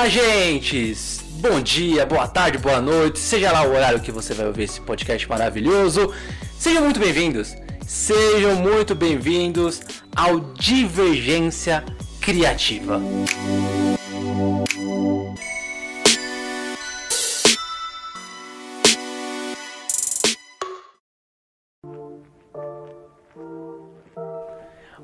Olá, 0.00 0.08
gentes! 0.08 1.22
Bom 1.42 1.60
dia, 1.60 2.06
boa 2.06 2.26
tarde, 2.26 2.56
boa 2.56 2.80
noite, 2.80 3.18
seja 3.18 3.52
lá 3.52 3.64
o 3.64 3.74
horário 3.74 4.00
que 4.00 4.10
você 4.10 4.32
vai 4.32 4.46
ouvir 4.46 4.62
esse 4.62 4.80
podcast 4.80 5.28
maravilhoso. 5.28 6.10
Sejam 6.58 6.84
muito 6.84 6.98
bem-vindos, 6.98 7.54
sejam 7.86 8.56
muito 8.56 8.94
bem-vindos 8.94 9.82
ao 10.16 10.40
Divergência 10.40 11.84
Criativa. 12.18 12.98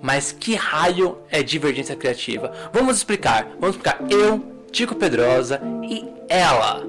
Mas 0.00 0.32
que 0.32 0.54
raio 0.54 1.18
é 1.30 1.42
divergência 1.42 1.94
criativa? 1.94 2.50
Vamos 2.72 2.96
explicar. 2.96 3.46
Vamos 3.60 3.76
explicar. 3.76 4.00
Eu, 4.08 4.55
Tico 4.70 4.94
Pedrosa 4.94 5.60
e 5.82 6.04
ela, 6.28 6.82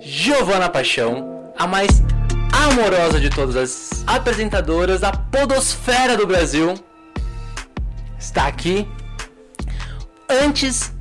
Giovana 0.00 0.68
Paixão, 0.68 1.52
a 1.56 1.66
mais 1.66 2.02
amorosa 2.52 3.20
de 3.20 3.30
todas 3.30 3.56
as 3.56 4.04
apresentadoras 4.06 5.00
da 5.00 5.12
podosfera 5.12 6.16
do 6.16 6.26
Brasil, 6.26 6.74
está 8.18 8.46
aqui. 8.46 8.88
Antes 10.28 10.92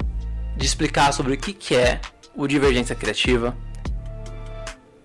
de 0.56 0.66
explicar 0.66 1.12
sobre 1.14 1.34
o 1.34 1.38
que, 1.38 1.76
é 1.76 2.00
o 2.36 2.48
Divergência 2.48 2.96
Criativa, 2.96 3.56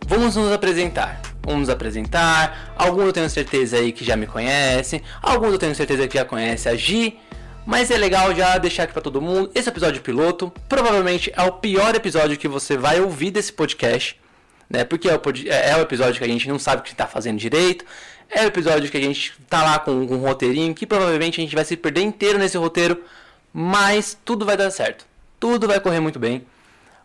vamos 0.07 0.37
nos 0.37 0.53
apresentar. 0.53 1.21
Vamos 1.43 1.61
nos 1.61 1.71
apresentar. 1.71 2.73
Alguns 2.77 3.07
eu 3.07 3.13
tenho 3.13 3.31
certeza 3.31 3.77
aí 3.77 3.93
que 3.93 4.05
já 4.05 4.17
me 4.17 4.27
conhecem. 4.27 5.03
Alguns 5.21 5.53
eu 5.53 5.59
tenho 5.59 5.75
certeza 5.75 6.07
que 6.07 6.17
já 6.17 6.25
conhecem 6.25 6.71
a 6.71 6.77
Gi. 6.77 7.19
Mas 7.65 7.91
é 7.91 7.97
legal 7.97 8.35
já 8.35 8.59
deixar 8.59 8.85
aqui 8.85 8.93
para 8.93 9.03
todo 9.03 9.21
mundo. 9.21 9.51
Esse 9.55 9.69
episódio 9.69 10.03
piloto 10.03 10.53
provavelmente 10.69 11.33
é 11.35 11.43
o 11.43 11.53
pior 11.53 11.95
episódio 11.95 12.37
que 12.37 12.49
você 12.49 12.77
vai 12.77 13.01
ouvir 13.01 13.31
desse 13.31 13.53
podcast. 13.53 14.21
Né? 14.69 14.85
Porque 14.85 15.09
é 15.09 15.15
o, 15.15 15.21
é, 15.47 15.71
é 15.71 15.77
o 15.77 15.81
episódio 15.81 16.19
que 16.19 16.25
a 16.25 16.29
gente 16.29 16.49
não 16.49 16.59
sabe 16.59 16.81
o 16.81 16.85
que 16.85 16.91
está 16.91 17.07
fazendo 17.07 17.39
direito. 17.39 17.85
É 18.29 18.43
o 18.43 18.47
episódio 18.47 18.91
que 18.91 18.97
a 18.97 19.01
gente 19.01 19.35
tá 19.49 19.63
lá 19.63 19.79
com, 19.79 20.07
com 20.07 20.15
um 20.17 20.21
roteirinho 20.21 20.75
que 20.75 20.87
provavelmente 20.87 21.41
a 21.41 21.45
gente 21.45 21.55
vai 21.55 21.65
se 21.65 21.77
perder 21.77 22.03
inteiro 22.03 22.39
nesse 22.39 22.57
roteiro. 22.57 23.05
Mas 23.53 24.19
tudo 24.25 24.45
vai 24.45 24.57
dar 24.57 24.71
certo. 24.71 25.07
Tudo 25.39 25.69
vai 25.69 25.79
correr 25.79 26.01
muito 26.01 26.19
bem. 26.19 26.45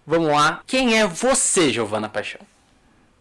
Vamos 0.05 0.29
lá. 0.29 0.61
Quem 0.65 0.99
é 0.99 1.05
você, 1.05 1.71
Giovana 1.71 2.09
Paixão? 2.09 2.41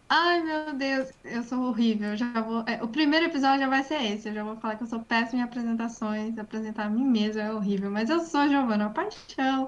Ai, 0.09 0.41
meu 0.41 0.73
Deus, 0.73 1.09
eu 1.23 1.43
sou 1.43 1.63
horrível. 1.63 2.15
Já 2.15 2.41
vou... 2.41 2.63
É, 2.67 2.81
o 2.83 2.87
primeiro 2.87 3.25
episódio 3.25 3.59
já 3.59 3.67
vai 3.67 3.83
ser 3.83 4.01
esse. 4.03 4.29
Eu 4.29 4.33
já 4.33 4.43
vou 4.43 4.55
falar 4.57 4.75
que 4.77 4.83
eu 4.83 4.87
sou 4.87 5.03
péssima 5.03 5.41
em 5.41 5.43
apresentações. 5.43 6.37
Apresentar 6.37 6.85
a 6.85 6.89
mim 6.89 7.03
mesma 7.05 7.41
é 7.41 7.53
horrível. 7.53 7.91
Mas 7.91 8.09
eu 8.09 8.21
sou 8.21 8.47
Giovana 8.47 8.89
Paixão. 8.89 9.67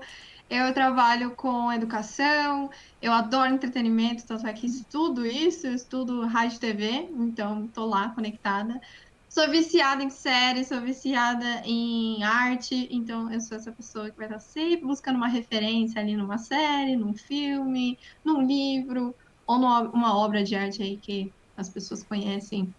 Eu 0.49 0.73
trabalho 0.73 1.35
com 1.35 1.71
educação. 1.73 2.69
Eu 3.01 3.11
adoro 3.11 3.53
entretenimento. 3.53 4.23
É 4.45 4.53
que 4.53 4.65
estudo 4.67 5.25
isso. 5.25 5.67
Eu 5.67 5.73
estudo 5.73 6.25
rádio 6.25 6.55
e 6.57 6.59
TV. 6.59 7.09
Então, 7.17 7.67
tô 7.67 7.85
lá 7.85 8.09
conectada. 8.09 8.79
Sou 9.27 9.47
viciada 9.49 10.01
em 10.03 10.09
séries, 10.09 10.67
sou 10.67 10.81
viciada 10.81 11.61
em 11.63 12.23
arte, 12.23 12.87
então 12.89 13.31
eu 13.31 13.39
sou 13.39 13.57
essa 13.57 13.71
pessoa 13.71 14.09
que 14.09 14.17
vai 14.17 14.25
estar 14.25 14.39
sempre 14.39 14.87
buscando 14.87 15.17
uma 15.17 15.27
referência 15.27 16.01
ali 16.01 16.15
numa 16.17 16.39
série, 16.39 16.95
num 16.95 17.13
filme, 17.13 17.99
num 18.25 18.41
livro, 18.41 19.15
ou 19.49 19.57
numa 19.57 20.15
obra 20.15 20.43
de 20.43 20.55
arte 20.55 20.83
aí 20.83 20.95
que 20.95 21.33
as 21.57 21.67
pessoas 21.67 22.03
conhecem 22.03 22.71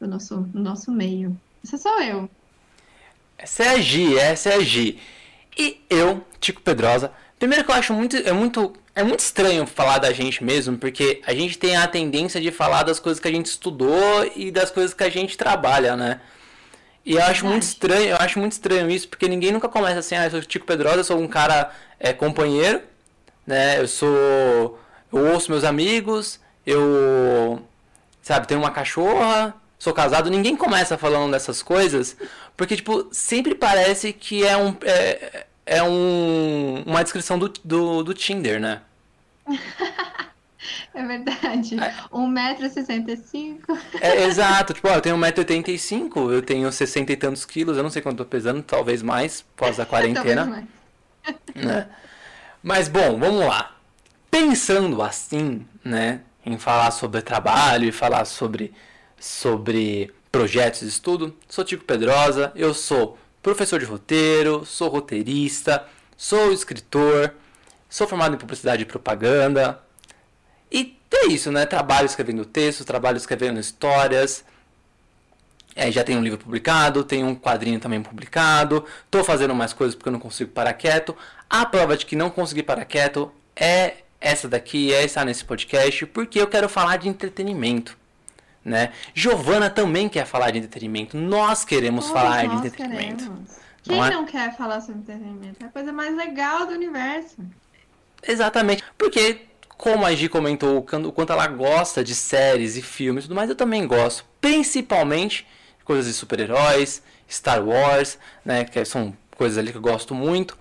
do 0.00 0.08
nosso, 0.08 0.38
do 0.38 0.58
nosso 0.58 0.90
meio. 0.90 1.38
Essa 1.62 1.78
sou 1.78 2.02
eu. 2.02 2.28
Essa 3.38 3.62
é 3.62 3.68
a 3.68 3.80
Gi, 3.80 4.18
essa 4.18 4.48
é 4.50 4.54
a 4.56 4.60
Gi. 4.60 4.98
E 5.56 5.80
eu, 5.88 6.24
Tico 6.40 6.60
Pedrosa, 6.60 7.12
primeiro 7.38 7.64
que 7.64 7.70
eu 7.70 7.74
acho 7.76 7.94
muito 7.94 8.16
é 8.16 8.32
muito 8.32 8.72
é 8.96 9.04
muito 9.04 9.20
estranho 9.20 9.64
falar 9.64 9.98
da 9.98 10.12
gente 10.12 10.42
mesmo, 10.42 10.76
porque 10.76 11.22
a 11.24 11.32
gente 11.32 11.56
tem 11.56 11.76
a 11.76 11.86
tendência 11.86 12.40
de 12.40 12.50
falar 12.50 12.82
das 12.82 12.98
coisas 12.98 13.20
que 13.20 13.28
a 13.28 13.32
gente 13.32 13.46
estudou 13.46 14.28
e 14.34 14.50
das 14.50 14.72
coisas 14.72 14.92
que 14.92 15.04
a 15.04 15.08
gente 15.08 15.38
trabalha, 15.38 15.96
né? 15.96 16.20
E 17.06 17.12
eu 17.12 17.22
acho 17.22 17.46
muito 17.46 17.62
estranho, 17.62 18.08
eu 18.08 18.16
acho 18.18 18.40
muito 18.40 18.52
estranho 18.52 18.90
isso, 18.90 19.08
porque 19.08 19.28
ninguém 19.28 19.52
nunca 19.52 19.68
começa 19.68 20.00
assim, 20.00 20.16
ah, 20.16 20.24
eu 20.24 20.32
sou 20.32 20.42
Tico 20.42 20.66
Pedrosa, 20.66 20.98
eu 20.98 21.04
sou 21.04 21.20
um 21.20 21.28
cara 21.28 21.70
é, 21.98 22.12
companheiro, 22.12 22.82
né? 23.46 23.80
Eu 23.80 23.86
sou 23.86 24.78
eu 25.12 25.32
ouço 25.32 25.50
meus 25.50 25.64
amigos, 25.64 26.40
eu, 26.66 27.62
sabe, 28.22 28.46
tenho 28.46 28.60
uma 28.60 28.70
cachorra, 28.70 29.54
sou 29.78 29.92
casado, 29.92 30.30
ninguém 30.30 30.56
começa 30.56 30.98
falando 30.98 31.32
dessas 31.32 31.62
coisas, 31.62 32.16
porque, 32.56 32.76
tipo, 32.76 33.08
sempre 33.10 33.54
parece 33.54 34.12
que 34.12 34.44
é 34.44 34.56
um, 34.56 34.76
é, 34.82 35.46
é 35.64 35.82
um, 35.82 36.82
uma 36.86 37.02
descrição 37.02 37.38
do, 37.38 37.48
do, 37.64 38.02
do 38.02 38.14
Tinder, 38.14 38.60
né? 38.60 38.82
É 40.92 41.02
verdade. 41.06 41.78
É. 41.80 41.94
1,65m. 42.12 43.60
É, 44.00 44.24
exato. 44.24 44.74
Tipo, 44.74 44.88
ó, 44.88 44.94
eu 44.96 45.00
tenho 45.00 45.16
1,85m, 45.16 46.32
eu 46.32 46.42
tenho 46.42 46.70
60 46.70 47.12
e 47.12 47.16
tantos 47.16 47.44
quilos, 47.44 47.76
eu 47.76 47.82
não 47.82 47.90
sei 47.90 48.02
quanto 48.02 48.18
tô 48.18 48.24
pesando, 48.24 48.62
talvez 48.62 49.00
mais, 49.00 49.42
pós 49.56 49.78
a 49.78 49.86
quarentena. 49.86 50.44
talvez 50.44 50.66
mais. 51.54 51.64
Né? 51.64 51.88
Mas, 52.62 52.88
bom, 52.88 53.18
vamos 53.18 53.46
lá 53.46 53.77
pensando 54.30 55.02
assim, 55.02 55.66
né, 55.84 56.20
em 56.44 56.58
falar 56.58 56.90
sobre 56.90 57.22
trabalho 57.22 57.88
e 57.88 57.92
falar 57.92 58.24
sobre, 58.24 58.72
sobre 59.18 60.12
projetos 60.30 60.80
de 60.80 60.88
estudo, 60.88 61.36
sou 61.48 61.64
Tico 61.64 61.84
Pedrosa, 61.84 62.52
eu 62.54 62.72
sou 62.74 63.18
professor 63.42 63.78
de 63.78 63.86
roteiro, 63.86 64.64
sou 64.64 64.88
roteirista, 64.88 65.84
sou 66.16 66.52
escritor, 66.52 67.34
sou 67.88 68.06
formado 68.06 68.34
em 68.34 68.38
publicidade 68.38 68.82
e 68.82 68.86
propaganda. 68.86 69.80
E 70.70 70.98
é 71.10 71.26
isso, 71.26 71.50
né? 71.50 71.64
Trabalho 71.64 72.06
escrevendo 72.06 72.44
textos, 72.44 72.84
trabalho 72.84 73.16
escrevendo 73.16 73.58
histórias. 73.58 74.44
É, 75.74 75.90
já 75.90 76.02
tenho 76.02 76.18
um 76.18 76.22
livro 76.22 76.38
publicado, 76.38 77.04
tenho 77.04 77.26
um 77.26 77.34
quadrinho 77.34 77.78
também 77.80 78.02
publicado. 78.02 78.84
Estou 79.04 79.22
fazendo 79.24 79.54
mais 79.54 79.72
coisas 79.72 79.94
porque 79.94 80.08
eu 80.08 80.12
não 80.12 80.20
consigo 80.20 80.50
parar 80.50 80.74
quieto. 80.74 81.16
A 81.48 81.64
prova 81.64 81.96
de 81.96 82.04
que 82.04 82.16
não 82.16 82.30
consegui 82.30 82.62
parar 82.62 82.84
quieto 82.84 83.32
é 83.56 83.98
essa 84.20 84.48
daqui 84.48 84.92
é 84.92 85.04
estar 85.04 85.24
nesse 85.24 85.44
podcast 85.44 86.06
porque 86.06 86.40
eu 86.40 86.46
quero 86.46 86.68
falar 86.68 86.96
de 86.96 87.08
entretenimento. 87.08 87.96
Né? 88.64 88.92
Giovana 89.14 89.70
também 89.70 90.08
quer 90.08 90.26
falar 90.26 90.50
de 90.50 90.58
entretenimento. 90.58 91.16
Nós 91.16 91.64
queremos 91.64 92.06
Todos 92.06 92.20
falar 92.20 92.44
nós 92.44 92.60
de 92.60 92.66
entretenimento. 92.66 93.24
Queremos. 93.24 93.50
Quem 93.82 93.96
não, 93.96 94.04
é? 94.04 94.10
não 94.10 94.26
quer 94.26 94.56
falar 94.56 94.80
sobre 94.80 95.00
entretenimento? 95.00 95.62
É 95.62 95.66
a 95.66 95.70
coisa 95.70 95.92
mais 95.92 96.14
legal 96.14 96.66
do 96.66 96.74
universo. 96.74 97.36
Exatamente. 98.22 98.84
Porque, 98.98 99.42
como 99.68 100.04
a 100.04 100.14
Gi 100.14 100.28
comentou, 100.28 100.78
o 100.78 101.12
quanto 101.12 101.32
ela 101.32 101.46
gosta 101.46 102.04
de 102.04 102.14
séries 102.14 102.76
e 102.76 102.82
filmes 102.82 103.24
e 103.24 103.28
tudo 103.28 103.36
mais, 103.36 103.48
eu 103.48 103.56
também 103.56 103.86
gosto. 103.86 104.24
Principalmente 104.40 105.46
coisas 105.84 106.06
de 106.06 106.12
super-heróis, 106.12 107.02
Star 107.30 107.66
Wars, 107.66 108.18
né? 108.44 108.64
Que 108.64 108.84
são 108.84 109.16
coisas 109.36 109.56
ali 109.56 109.70
que 109.70 109.78
eu 109.78 109.82
gosto 109.82 110.14
muito. 110.14 110.58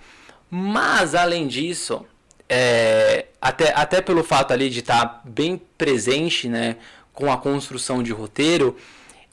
Mas, 0.50 1.14
além 1.14 1.48
disso, 1.48 2.06
é, 2.50 3.26
até, 3.42 3.74
até 3.74 4.02
pelo 4.02 4.24
fato 4.24 4.54
ali 4.54 4.70
de 4.70 4.80
estar 4.80 5.06
tá 5.06 5.22
bem 5.26 5.62
presente 5.78 6.48
né, 6.48 6.78
com 7.14 7.32
a 7.32 7.38
construção 7.38 8.02
de 8.02 8.12
roteiro, 8.12 8.76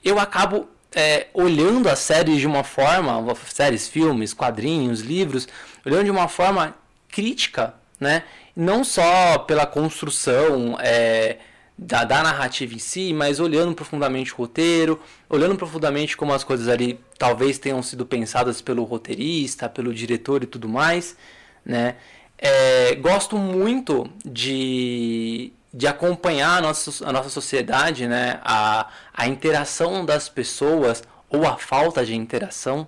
eu 0.04 0.18
acabo 0.18 0.68
é, 0.94 1.26
olhando 1.34 1.88
as 1.88 1.98
séries 1.98 2.40
de 2.40 2.46
uma 2.46 2.62
forma, 2.62 3.34
séries, 3.46 3.88
filmes, 3.88 4.32
quadrinhos, 4.32 5.00
livros, 5.00 5.48
olhando 5.84 6.04
de 6.04 6.10
uma 6.10 6.28
forma 6.28 6.74
crítica, 7.08 7.74
né? 7.98 8.22
Não 8.56 8.84
só 8.84 9.38
pela 9.38 9.66
construção 9.66 10.76
é, 10.80 11.38
da, 11.76 12.04
da, 12.04 12.22
narrativa 12.22 12.74
em 12.74 12.78
si, 12.78 13.12
mas 13.12 13.40
olhando 13.40 13.74
profundamente 13.74 14.32
o 14.32 14.36
roteiro, 14.36 15.00
olhando 15.28 15.56
profundamente 15.56 16.16
como 16.16 16.32
as 16.32 16.44
coisas 16.44 16.68
ali 16.68 17.00
talvez 17.18 17.58
tenham 17.58 17.82
sido 17.82 18.06
pensadas 18.06 18.60
pelo 18.60 18.84
roteirista, 18.84 19.68
pelo 19.68 19.92
diretor 19.92 20.44
e 20.44 20.46
tudo 20.46 20.68
mais, 20.68 21.16
né? 21.64 21.96
É, 22.38 22.94
gosto 22.96 23.38
muito 23.38 24.10
de, 24.24 25.52
de 25.72 25.86
acompanhar 25.86 26.58
a 26.58 26.60
nossa, 26.60 27.08
a 27.08 27.12
nossa 27.12 27.28
sociedade, 27.28 28.06
né? 28.06 28.40
a, 28.44 28.88
a 29.12 29.26
interação 29.26 30.04
das 30.04 30.28
pessoas 30.28 31.02
ou 31.28 31.46
a 31.46 31.56
falta 31.56 32.04
de 32.04 32.14
interação 32.14 32.86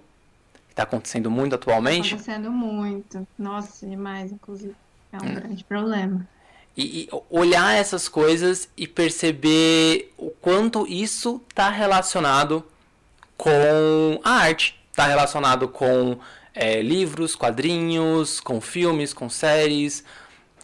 que 0.66 0.72
está 0.72 0.82
acontecendo 0.82 1.30
muito 1.30 1.54
atualmente. 1.54 2.14
Está 2.14 2.32
acontecendo 2.34 2.50
muito. 2.50 3.26
Nossa, 3.38 3.86
demais, 3.86 4.32
inclusive. 4.32 4.74
É 5.12 5.16
um 5.16 5.30
hum. 5.30 5.34
grande 5.34 5.64
problema. 5.64 6.26
E, 6.76 7.02
e, 7.02 7.08
olhar 7.30 7.74
essas 7.74 8.06
coisas 8.06 8.68
e 8.76 8.86
perceber 8.86 10.12
o 10.18 10.30
quanto 10.30 10.86
isso 10.86 11.40
está 11.48 11.70
relacionado 11.70 12.62
com 13.36 14.20
a 14.22 14.30
arte, 14.30 14.78
está 14.90 15.06
relacionado 15.06 15.68
com 15.68 16.18
é, 16.56 16.80
livros, 16.80 17.36
quadrinhos, 17.36 18.40
com 18.40 18.60
filmes, 18.60 19.12
com 19.12 19.28
séries, 19.28 20.02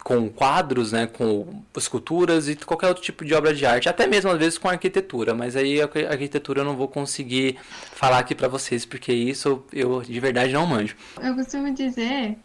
com 0.03 0.29
quadros, 0.29 0.91
né, 0.91 1.07
com 1.07 1.63
esculturas 1.77 2.49
e 2.49 2.57
qualquer 2.57 2.89
outro 2.89 3.03
tipo 3.03 3.25
de 3.25 3.35
obra 3.35 3.55
de 3.55 3.65
arte, 3.65 3.89
até 3.89 4.07
mesmo 4.07 4.31
às 4.31 4.39
vezes 4.39 4.59
com 4.59 4.69
arquitetura, 4.69 5.35
mas 5.35 5.55
aí 5.55 5.81
a 5.81 5.85
arquitetura 6.11 6.63
eu 6.63 6.65
não 6.65 6.77
vou 6.77 6.89
conseguir 6.89 7.59
falar 7.95 8.19
aqui 8.19 8.35
para 8.35 8.49
vocês 8.49 8.85
porque 8.85 9.13
isso 9.13 9.63
eu 9.73 10.03
de 10.03 10.19
verdade 10.19 10.53
não 10.53 10.67
manjo. 10.67 10.97
Eu 11.21 11.35
costumo 11.37 11.73
dizer 11.73 12.37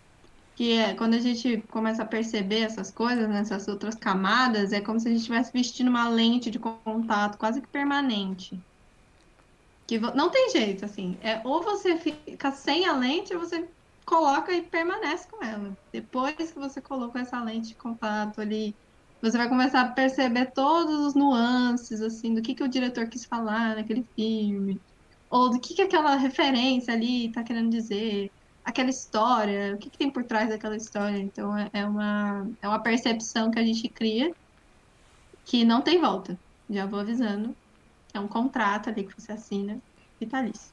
que 0.56 0.78
é 0.78 0.94
quando 0.94 1.16
a 1.16 1.20
gente 1.20 1.64
começa 1.70 2.04
a 2.04 2.06
perceber 2.06 2.62
essas 2.62 2.92
coisas, 2.92 3.28
nessas 3.28 3.68
outras 3.68 3.96
camadas, 3.96 4.72
é 4.72 4.82
como 4.82 5.00
se 5.00 5.08
a 5.08 5.12
gente 5.12 5.22
estivesse 5.22 5.52
vestindo 5.52 5.88
uma 5.88 6.10
lente 6.10 6.52
de 6.52 6.60
contato 6.60 7.38
quase 7.38 7.62
que 7.62 7.68
permanente. 7.68 8.60
Que 9.88 9.98
não 9.98 10.30
tem 10.30 10.51
jeito, 10.51 10.86
assim. 10.86 11.18
É, 11.22 11.42
ou 11.45 11.63
você 11.63 11.98
fica 11.98 12.51
sem 12.51 12.86
a 12.86 12.94
lente, 12.94 13.34
ou 13.34 13.39
você 13.39 13.68
coloca 14.06 14.51
e 14.54 14.62
permanece 14.62 15.28
com 15.30 15.44
ela. 15.44 15.78
Depois 15.92 16.36
que 16.36 16.60
você 16.60 16.81
colocou 16.81 17.19
essa 17.19 17.42
lente 17.42 17.69
de 17.69 17.75
contato 17.75 18.42
ali, 18.42 18.75
você 19.22 19.38
vai 19.38 19.50
começar 19.50 19.81
a 19.81 19.92
perceber 19.92 20.51
todos 20.51 21.07
os 21.07 21.16
nuances, 21.16 22.01
assim, 22.01 22.34
do 22.34 22.42
que, 22.42 22.54
que 22.54 22.63
o 22.63 22.68
diretor 22.68 23.07
quis 23.07 23.25
falar 23.25 23.75
naquele 23.75 24.06
filme, 24.16 24.80
ou 25.30 25.50
do 25.50 25.60
que, 25.60 25.74
que 25.74 25.81
aquela 25.81 26.16
referência 26.16 26.94
ali 26.94 27.28
está 27.28 27.44
querendo 27.44 27.69
dizer 27.69 28.31
aquela 28.63 28.90
história, 28.90 29.75
o 29.75 29.78
que, 29.78 29.90
que 29.90 29.98
tem 29.98 30.10
por 30.12 30.24
trás 30.25 30.50
daquela 30.50 30.75
história. 30.75 31.18
Então 31.18 31.57
é, 31.57 31.69
é, 31.74 31.86
uma, 31.86 32.50
é 32.62 32.68
uma 32.68 32.80
percepção 32.80 33.50
que 33.50 33.60
a 33.60 33.63
gente 33.63 33.88
cria 33.90 34.33
que 35.45 35.63
não 35.63 35.81
tem 35.81 36.00
volta. 36.00 36.38
Já 36.69 36.86
vou 36.86 37.00
avisando. 37.00 37.56
É 38.18 38.19
um 38.19 38.28
contrato 38.28 38.90
ali 38.90 39.04
que 39.04 39.14
você 39.16 39.31
assina 39.31 39.78
vitalício. 40.19 40.72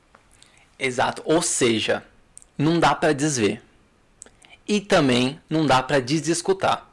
Exato. 0.78 1.20
Ou 1.26 1.42
seja, 1.42 2.02
não 2.56 2.80
dá 2.80 2.94
para 2.94 3.12
desver. 3.12 3.60
E 4.66 4.80
também 4.80 5.38
não 5.48 5.66
dá 5.66 5.82
para 5.82 6.00
desescutar. 6.00 6.90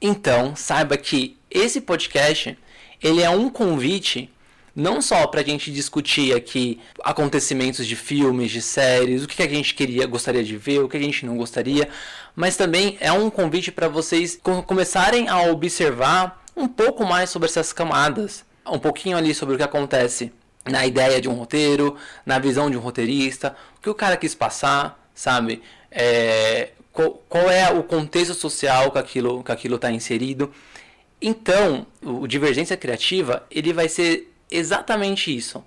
Então, 0.00 0.56
saiba 0.56 0.96
que 0.96 1.36
esse 1.50 1.82
podcast, 1.82 2.56
ele 3.02 3.20
é 3.20 3.28
um 3.28 3.50
convite 3.50 4.30
não 4.74 5.02
só 5.02 5.26
para 5.26 5.42
a 5.42 5.44
gente 5.44 5.70
discutir 5.70 6.34
aqui 6.34 6.80
acontecimentos 7.04 7.86
de 7.86 7.94
filmes, 7.94 8.50
de 8.50 8.62
séries, 8.62 9.22
o 9.22 9.28
que 9.28 9.42
a 9.42 9.48
gente 9.48 9.74
queria, 9.74 10.06
gostaria 10.06 10.42
de 10.42 10.56
ver, 10.56 10.80
o 10.80 10.88
que 10.88 10.96
a 10.96 11.00
gente 11.00 11.26
não 11.26 11.36
gostaria, 11.36 11.90
mas 12.34 12.56
também 12.56 12.96
é 13.00 13.12
um 13.12 13.28
convite 13.28 13.70
para 13.70 13.86
vocês 13.86 14.40
começarem 14.66 15.28
a 15.28 15.42
observar 15.42 16.42
um 16.56 16.66
pouco 16.66 17.04
mais 17.04 17.28
sobre 17.28 17.48
essas 17.48 17.72
camadas, 17.72 18.44
um 18.66 18.78
pouquinho 18.78 19.16
ali 19.16 19.34
sobre 19.34 19.54
o 19.54 19.58
que 19.58 19.64
acontece 19.64 20.32
na 20.64 20.86
ideia 20.86 21.20
de 21.20 21.28
um 21.28 21.34
roteiro, 21.34 21.96
na 22.24 22.38
visão 22.38 22.70
de 22.70 22.76
um 22.76 22.80
roteirista, 22.80 23.54
o 23.76 23.80
que 23.80 23.90
o 23.90 23.94
cara 23.94 24.16
quis 24.16 24.34
passar, 24.34 25.08
sabe? 25.14 25.62
É, 25.90 26.70
qual, 26.92 27.22
qual, 27.28 27.50
é 27.50 27.70
o 27.70 27.82
contexto 27.82 28.34
social 28.34 28.90
que 28.90 28.98
aquilo 28.98 29.44
que 29.44 29.52
aquilo 29.52 29.76
está 29.76 29.90
inserido. 29.90 30.52
Então, 31.20 31.86
o 32.02 32.26
Divergência 32.26 32.76
Criativa 32.76 33.46
ele 33.50 33.72
vai 33.72 33.88
ser 33.88 34.32
exatamente 34.50 35.34
isso. 35.34 35.64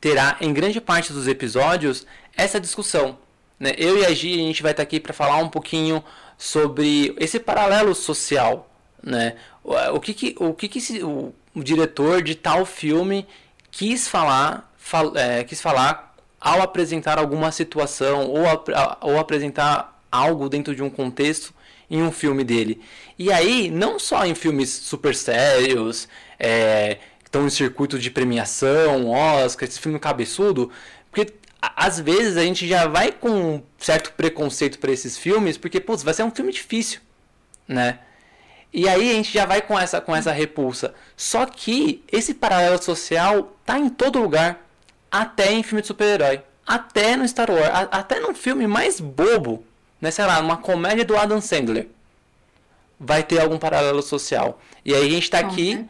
Terá 0.00 0.36
em 0.40 0.52
grande 0.52 0.80
parte 0.80 1.12
dos 1.12 1.28
episódios 1.28 2.06
essa 2.36 2.60
discussão. 2.60 3.18
Né? 3.58 3.74
Eu 3.76 3.98
e 3.98 4.06
a 4.06 4.14
Gi, 4.14 4.34
a 4.34 4.46
gente 4.46 4.62
vai 4.62 4.72
estar 4.72 4.82
aqui 4.82 4.98
para 4.98 5.12
falar 5.12 5.36
um 5.36 5.48
pouquinho 5.48 6.02
sobre 6.38 7.14
esse 7.18 7.38
paralelo 7.38 7.94
social. 7.94 8.70
Né? 9.02 9.36
O 9.62 10.00
que, 10.00 10.14
que, 10.14 10.34
o, 10.38 10.54
que, 10.54 10.68
que 10.68 10.78
esse, 10.78 11.02
o, 11.02 11.34
o 11.54 11.62
diretor 11.62 12.22
de 12.22 12.34
tal 12.34 12.64
filme 12.64 13.26
quis 13.70 14.08
falar, 14.08 14.72
fal, 14.76 15.16
é, 15.16 15.44
quis 15.44 15.60
falar 15.60 16.14
ao 16.40 16.62
apresentar 16.62 17.18
alguma 17.18 17.52
situação 17.52 18.26
ou, 18.28 18.46
a, 18.46 18.98
ou 19.02 19.18
apresentar 19.18 20.00
algo 20.10 20.48
dentro 20.48 20.74
de 20.74 20.82
um 20.82 20.90
contexto 20.90 21.52
em 21.90 22.02
um 22.02 22.10
filme 22.10 22.44
dele. 22.44 22.80
E 23.18 23.32
aí, 23.32 23.70
não 23.70 23.98
só 23.98 24.24
em 24.24 24.34
filmes 24.34 24.70
super 24.70 25.14
sérios, 25.14 26.08
é, 26.38 26.98
estão 27.24 27.46
em 27.46 27.50
circuito 27.50 27.98
de 27.98 28.10
premiação, 28.10 29.08
Oscar, 29.08 29.68
esse 29.68 29.78
filme 29.78 29.98
cabeçudo, 29.98 30.70
porque 31.10 31.34
às 31.60 32.00
vezes 32.00 32.36
a 32.36 32.42
gente 32.42 32.66
já 32.66 32.86
vai 32.86 33.12
com 33.12 33.30
um 33.30 33.62
certo 33.78 34.12
preconceito 34.12 34.78
para 34.78 34.90
esses 34.92 35.18
filmes, 35.18 35.58
porque 35.58 35.80
putz, 35.80 36.02
vai 36.02 36.14
ser 36.14 36.22
um 36.22 36.30
filme 36.30 36.52
difícil, 36.52 37.00
né? 37.68 37.98
E 38.72 38.88
aí 38.88 39.10
a 39.10 39.14
gente 39.14 39.32
já 39.32 39.44
vai 39.46 39.60
com 39.60 39.78
essa 39.78 40.00
com 40.00 40.14
essa 40.14 40.32
repulsa. 40.32 40.94
Só 41.16 41.44
que 41.44 42.04
esse 42.10 42.34
paralelo 42.34 42.80
social 42.82 43.56
tá 43.64 43.78
em 43.78 43.88
todo 43.88 44.20
lugar, 44.20 44.64
até 45.10 45.52
em 45.52 45.62
filme 45.62 45.82
de 45.82 45.88
super-herói, 45.88 46.42
até 46.66 47.16
no 47.16 47.26
Star 47.26 47.50
Wars, 47.50 47.68
a, 47.68 47.80
até 47.98 48.20
num 48.20 48.34
filme 48.34 48.66
mais 48.66 49.00
bobo, 49.00 49.64
né, 50.00 50.10
sei 50.10 50.24
lá, 50.24 50.38
uma 50.38 50.56
comédia 50.56 51.04
do 51.04 51.16
Adam 51.16 51.40
Sandler. 51.40 51.88
Vai 52.98 53.22
ter 53.22 53.40
algum 53.40 53.58
paralelo 53.58 54.02
social. 54.02 54.60
E 54.84 54.94
aí 54.94 55.06
a 55.06 55.10
gente 55.10 55.24
está 55.24 55.38
aqui 55.38 55.86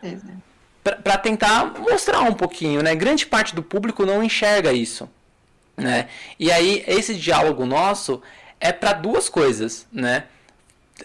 para 0.82 1.19
tentar 1.19 1.67
mostrar 1.79 2.21
um 2.23 2.32
pouquinho, 2.32 2.82
né? 2.82 2.94
Grande 2.94 3.27
parte 3.27 3.55
do 3.55 3.62
público 3.62 4.06
não 4.06 4.23
enxerga 4.23 4.73
isso, 4.73 5.09
né? 5.77 6.09
E 6.38 6.50
aí 6.50 6.82
esse 6.87 7.15
diálogo 7.15 7.67
nosso 7.67 8.23
é 8.59 8.73
para 8.73 8.93
duas 8.93 9.29
coisas, 9.29 9.87
né? 9.93 10.25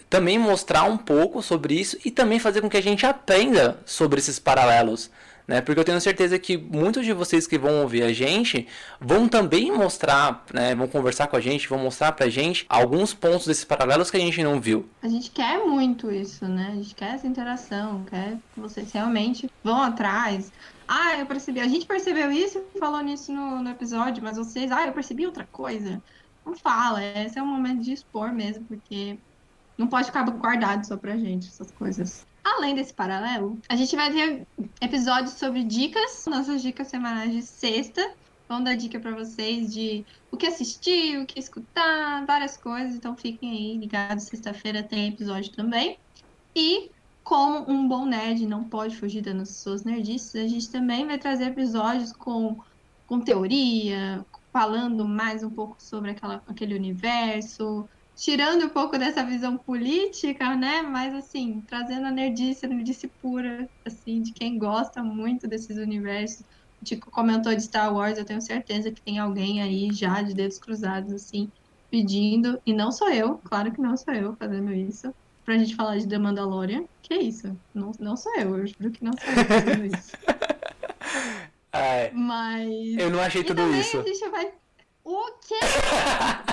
Também 0.09 0.38
mostrar 0.38 0.83
um 0.83 0.97
pouco 0.97 1.42
sobre 1.42 1.80
isso 1.80 1.97
e 2.03 2.12
também 2.12 2.39
fazer 2.39 2.62
com 2.62 2.69
que 2.69 2.77
a 2.77 2.81
gente 2.81 3.06
aprenda 3.06 3.80
sobre 3.86 4.19
esses 4.19 4.39
paralelos, 4.39 5.09
né? 5.47 5.62
Porque 5.62 5.80
eu 5.80 5.83
tenho 5.83 6.01
certeza 6.01 6.39
que 6.39 6.57
muitos 6.57 7.06
de 7.06 7.13
vocês 7.13 7.45
que 7.45 7.57
vão 7.57 7.81
ouvir 7.81 8.03
a 8.03 8.13
gente 8.13 8.68
vão 9.00 9.27
também 9.27 9.71
mostrar, 9.71 10.44
né? 10.53 10.74
Vão 10.75 10.88
conversar 10.88 11.27
com 11.27 11.36
a 11.36 11.42
gente, 11.42 11.68
vão 11.68 11.80
mostrar 11.80 12.12
pra 12.13 12.30
gente 12.30 12.65
alguns 12.68 13.13
pontos 13.13 13.45
desses 13.45 13.63
paralelos 13.63 14.09
que 14.09 14.18
a 14.18 14.19
gente 14.19 14.42
não 14.44 14.59
viu. 14.59 14.88
A 15.01 15.07
gente 15.07 15.30
quer 15.31 15.59
muito 15.65 16.12
isso, 16.12 16.45
né? 16.45 16.69
A 16.71 16.75
gente 16.75 16.95
quer 16.95 17.15
essa 17.15 17.27
interação, 17.27 18.03
quer 18.06 18.38
que 18.53 18.59
vocês 18.59 18.91
realmente 18.91 19.50
vão 19.63 19.81
atrás. 19.81 20.51
Ah, 20.88 21.18
eu 21.18 21.25
percebi. 21.25 21.59
A 21.59 21.68
gente 21.68 21.86
percebeu 21.86 22.31
isso 22.31 22.62
e 22.74 22.80
falou 22.80 23.01
nisso 23.01 23.31
no, 23.31 23.62
no 23.62 23.69
episódio, 23.69 24.24
mas 24.24 24.38
vocês, 24.38 24.71
ah, 24.71 24.86
eu 24.86 24.94
percebi 24.94 25.25
outra 25.25 25.48
coisa. 25.51 26.01
Não 26.45 26.56
fala, 26.56 27.03
esse 27.03 27.39
é 27.39 27.41
o 27.41 27.48
momento 27.48 27.81
de 27.81 27.91
expor 27.91 28.31
mesmo, 28.31 28.63
porque 28.65 29.18
não 29.77 29.88
pode 29.88 30.07
ficar 30.07 30.24
guardado 30.24 30.86
só 30.86 30.98
pra 30.98 31.18
gente 31.18 31.48
essas 31.48 31.72
coisas. 31.72 32.25
Além 32.44 32.75
desse 32.75 32.94
paralelo, 32.94 33.57
a 33.68 33.75
gente 33.75 33.95
vai 33.95 34.12
ter 34.12 34.48
episódios 34.80 35.33
sobre 35.33 35.63
dicas, 35.63 36.25
nossas 36.27 36.62
dicas 36.62 36.88
semanais 36.88 37.31
de 37.31 37.42
sexta. 37.42 38.13
Vamos 38.48 38.66
dar 38.66 38.75
dica 38.75 39.00
para 39.00 39.12
vocês 39.12 39.74
de 39.74 40.06
o 40.31 40.38
que 40.38 40.45
assistir, 40.45 41.19
o 41.19 41.25
que 41.25 41.39
escutar, 41.39 42.24
várias 42.25 42.56
coisas. 42.56 42.95
Então 42.95 43.16
fiquem 43.16 43.50
aí 43.51 43.77
ligados. 43.77 44.25
Sexta-feira 44.25 44.83
tem 44.83 45.07
episódio 45.07 45.51
também. 45.54 45.98
E 46.56 46.92
como 47.24 47.69
um 47.69 47.88
bom 47.88 48.06
nerd 48.06 48.45
não 48.45 48.63
pode 48.63 48.95
fugir 48.95 49.22
das 49.22 49.50
suas 49.50 49.83
nerdices, 49.83 50.36
a 50.36 50.48
gente 50.48 50.69
também 50.69 51.08
vai 51.08 51.17
trazer 51.17 51.46
episódios 51.46 52.13
com, 52.13 52.60
com 53.08 53.20
teoria, 53.20 54.24
falando 54.53 55.08
mais 55.08 55.44
um 55.44 55.50
pouco 55.50 55.75
sobre 55.79 56.12
aquela, 56.12 56.44
aquele 56.48 56.75
universo, 56.75 57.89
tirando 58.15 58.65
um 58.65 58.69
pouco 58.69 58.98
dessa 58.98 59.24
visão 59.24 59.57
política, 59.57 60.55
né? 60.55 60.81
Mas 60.81 61.13
assim, 61.13 61.62
trazendo 61.67 62.07
a 62.07 62.12
nerdice, 62.12 62.65
a 62.65 62.69
nerdice 62.69 63.07
pura, 63.22 63.69
assim, 63.86 64.22
de 64.22 64.31
quem 64.31 64.57
gosta 64.57 65.03
muito 65.03 65.48
desses 65.48 65.77
universos. 65.77 66.45
O 66.81 66.86
Tico 66.86 67.12
comentou 67.12 67.53
de 67.53 67.62
Star 67.62 67.93
Wars, 67.93 68.17
eu 68.17 68.25
tenho 68.25 68.41
certeza 68.41 68.91
que 68.91 69.01
tem 69.01 69.19
alguém 69.19 69.62
aí 69.62 69.91
já 69.91 70.22
de 70.22 70.34
dedos 70.34 70.57
cruzados, 70.57 71.12
assim, 71.13 71.51
pedindo, 71.91 72.60
e 72.65 72.74
não 72.74 72.91
sou 72.91 73.10
eu, 73.10 73.39
claro 73.43 73.72
que 73.72 73.81
não 73.81 73.95
sou 73.95 74.13
eu 74.13 74.36
fazendo 74.36 74.74
isso, 74.74 75.13
pra 75.43 75.57
gente 75.57 75.75
falar 75.75 75.98
de 75.98 76.07
The 76.07 76.17
Mandalorian. 76.17 76.86
Que 77.01 77.13
é 77.13 77.22
isso? 77.22 77.55
Não, 77.74 77.91
não 78.00 78.17
sou 78.17 78.34
eu, 78.36 78.57
eu 78.57 78.67
juro 78.67 78.91
que 78.91 79.03
não 79.03 79.13
sou 79.13 79.29
eu 79.29 79.45
fazendo 79.45 79.86
isso. 79.86 80.17
Ai, 81.72 82.12
Mas. 82.15 82.98
Eu 82.98 83.10
não 83.10 83.19
achei 83.19 83.43
tudo 83.43 83.57
também 83.57 83.79
isso. 83.79 84.00
A 84.00 84.03
gente 84.03 84.29
vai 84.29 84.51
o 85.03 85.31
quê? 85.48 85.60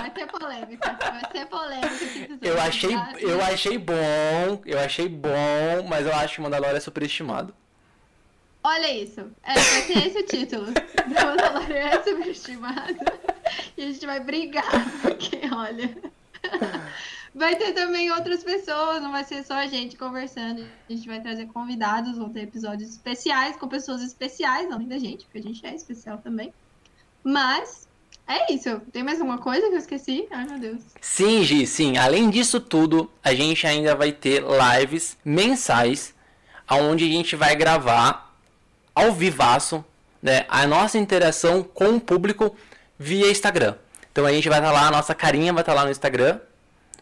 Vai 0.43 0.65
ter 0.65 0.65
polêmica. 0.65 0.97
Vai 0.99 1.31
ter 1.31 1.45
polêmica. 1.47 2.47
Eu 2.47 2.61
achei, 2.61 2.95
eu 3.19 3.41
achei 3.41 3.77
bom, 3.77 4.61
eu 4.65 4.79
achei 4.79 5.07
bom, 5.07 5.87
mas 5.87 6.05
eu 6.05 6.13
acho 6.13 6.35
que 6.35 6.41
Mandalorian 6.41 6.77
é 6.77 6.79
superestimado. 6.79 7.53
Olha 8.63 8.91
isso. 8.93 9.21
É, 9.43 9.53
vai 9.53 9.81
ser 9.81 10.07
esse 10.07 10.19
o 10.19 10.25
título. 10.25 10.67
Mandalorian 11.07 11.87
é 11.87 12.03
superestimado. 12.03 12.95
E 13.77 13.83
a 13.83 13.87
gente 13.87 14.05
vai 14.05 14.19
brigar, 14.19 14.85
porque 15.01 15.41
olha. 15.53 15.97
Vai 17.35 17.55
ter 17.55 17.73
também 17.73 18.11
outras 18.11 18.43
pessoas, 18.43 19.01
não 19.01 19.11
vai 19.11 19.23
ser 19.23 19.43
só 19.43 19.55
a 19.55 19.65
gente 19.65 19.97
conversando. 19.97 20.63
A 20.87 20.93
gente 20.93 21.07
vai 21.07 21.19
trazer 21.19 21.47
convidados, 21.47 22.17
vão 22.17 22.29
ter 22.29 22.41
episódios 22.41 22.91
especiais 22.91 23.57
com 23.57 23.67
pessoas 23.67 24.03
especiais, 24.03 24.71
além 24.71 24.87
da 24.87 24.99
gente, 24.99 25.25
porque 25.25 25.39
a 25.39 25.41
gente 25.41 25.65
é 25.65 25.73
especial 25.73 26.19
também. 26.19 26.53
Mas 27.23 27.87
é 28.27 28.53
isso. 28.53 28.81
Tem 28.91 29.03
mais 29.03 29.19
alguma 29.19 29.37
coisa 29.37 29.67
que 29.67 29.73
eu 29.73 29.79
esqueci? 29.79 30.27
Ai, 30.31 30.45
meu 30.45 30.59
Deus. 30.59 30.81
Sim, 31.01 31.43
Gi, 31.43 31.67
sim. 31.67 31.97
Além 31.97 32.29
disso 32.29 32.59
tudo, 32.59 33.11
a 33.23 33.33
gente 33.33 33.67
ainda 33.67 33.95
vai 33.95 34.11
ter 34.11 34.43
lives 34.43 35.17
mensais, 35.23 36.13
onde 36.69 37.03
a 37.03 37.07
gente 37.07 37.35
vai 37.35 37.55
gravar 37.55 38.33
ao 38.95 39.11
vivaço 39.11 39.83
né, 40.21 40.45
a 40.47 40.65
nossa 40.65 40.97
interação 40.97 41.63
com 41.63 41.97
o 41.97 42.01
público 42.01 42.55
via 42.97 43.29
Instagram. 43.29 43.75
Então 44.11 44.25
a 44.25 44.31
gente 44.31 44.47
vai 44.47 44.59
estar 44.59 44.71
tá 44.71 44.73
lá, 44.73 44.87
a 44.87 44.91
nossa 44.91 45.13
carinha 45.13 45.51
vai 45.51 45.61
estar 45.61 45.73
tá 45.73 45.79
lá 45.79 45.85
no 45.85 45.91
Instagram, 45.91 46.39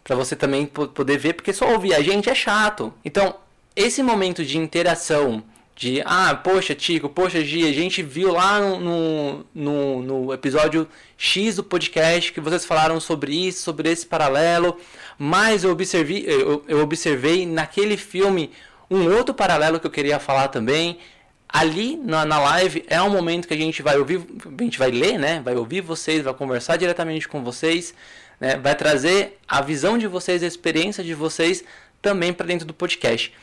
para 0.04 0.16
você 0.16 0.36
também 0.36 0.66
poder 0.66 1.18
ver, 1.18 1.34
porque 1.34 1.54
só 1.54 1.72
ouvir 1.72 1.94
a 1.94 2.01
gente 2.01 2.30
é 2.30 2.36
chato. 2.36 2.92
Então, 3.06 3.36
esse 3.75 4.01
momento 4.01 4.44
de 4.44 4.58
interação 4.58 5.44
De, 5.75 6.01
ah, 6.06 6.36
poxa, 6.36 6.75
Tico, 6.75 7.10
poxa, 7.10 7.44
Gia, 7.44 7.70
a 7.70 7.74
gente 7.74 8.04
viu 8.04 8.32
lá 8.32 8.60
no, 8.60 9.46
no, 9.54 10.01
no 10.01 10.34
episódio 10.34 10.88
X 11.18 11.56
do 11.56 11.63
podcast 11.63 12.32
que 12.32 12.40
vocês 12.40 12.66
falaram 12.66 13.00
sobre 13.00 13.34
isso, 13.48 13.63
sobre 13.63 13.90
esse 13.90 14.06
paralelo, 14.06 14.78
mas 15.18 15.63
eu 15.63 15.72
observei, 15.72 16.24
eu, 16.28 16.63
eu 16.68 16.82
observei 16.82 17.46
naquele 17.46 17.98
filme 17.98 18.51
um 18.92 19.10
outro 19.16 19.34
paralelo 19.34 19.80
que 19.80 19.88
eu 19.88 19.92
queria 19.92 20.20
falar 20.20 20.50
também. 20.50 21.00
Ali 21.48 21.98
na, 21.98 22.25
na 22.25 22.40
live 22.40 22.84
é 22.88 23.01
um 23.01 23.10
momento 23.10 23.48
que 23.48 23.54
a 23.54 23.58
gente 23.58 23.82
vai 23.82 23.98
ouvir, 23.98 24.22
a 24.46 24.63
gente 24.63 24.78
vai 24.78 24.92
ler, 24.92 25.18
né? 25.18 25.42
Vai 25.44 25.56
ouvir 25.56 25.82
vocês, 25.82 26.24
vai 26.24 26.34
conversar 26.34 26.78
diretamente 26.78 27.28
com 27.28 27.44
vocês, 27.44 27.94
né? 28.40 28.56
vai 28.58 28.75
trazer 28.75 29.38
a 29.48 29.62
visão 29.62 29.98
de 29.98 30.08
vocês, 30.08 30.44
a 30.44 30.48
experiência 30.48 31.04
de 31.04 31.13
vocês 31.13 31.63
também 32.01 32.32
para 32.32 32.46
dentro 32.46 32.66
do 32.66 32.74
podcast. 32.74 33.34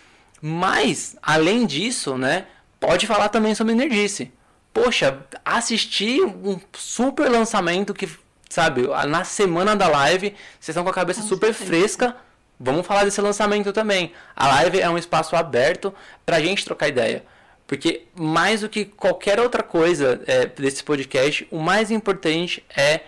Mas, 0.41 1.17
além 1.23 1.67
disso, 1.67 2.17
né, 2.17 2.47
pode 2.79 3.07
falar 3.07 3.29
também 3.29 3.55
sobre 3.55 3.75
Nerdice. 3.75 4.33
Poxa, 4.73 5.19
assisti 5.45 6.21
um 6.21 6.61
super 6.73 7.29
lançamento 7.29 7.93
que, 7.93 8.09
sabe, 8.49 8.87
na 9.09 9.25
semana 9.25 9.75
da 9.75 9.89
live, 9.89 10.35
vocês 10.61 10.69
estão 10.69 10.85
com 10.85 10.91
a 10.91 10.95
cabeça 10.95 11.23
super 11.23 11.53
fresca. 11.53 12.17
Vamos 12.61 12.87
falar 12.87 13.05
desse 13.05 13.21
lançamento 13.21 13.73
também. 13.73 14.13
A 14.37 14.49
live 14.49 14.81
é 14.81 14.89
um 14.89 14.99
espaço 14.99 15.35
aberto 15.37 15.93
para 16.25 16.37
a 16.37 16.41
gente 16.41 16.65
trocar 16.65 16.89
ideia. 16.89 17.25
Porque 17.67 18.07
mais 18.15 18.63
do 18.63 18.69
que 18.69 18.85
qualquer 18.85 19.39
outra 19.39 19.63
coisa 19.63 20.21
é, 20.27 20.47
desse 20.47 20.83
podcast, 20.83 21.47
o 21.51 21.59
mais 21.59 21.91
importante 21.91 22.65
é 22.75 23.03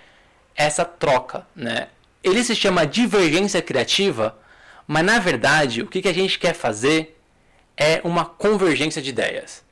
essa 0.54 0.84
troca, 0.84 1.46
né? 1.56 1.88
Ele 2.22 2.44
se 2.44 2.54
chama 2.54 2.86
divergência 2.86 3.62
criativa, 3.62 4.38
mas 4.86 5.04
na 5.04 5.18
verdade 5.18 5.80
o 5.80 5.86
que, 5.86 6.02
que 6.02 6.08
a 6.08 6.12
gente 6.12 6.38
quer 6.38 6.52
fazer 6.52 7.19
é 7.80 8.02
uma 8.04 8.26
convergência 8.26 9.00
de 9.00 9.08
ideias. 9.08 9.64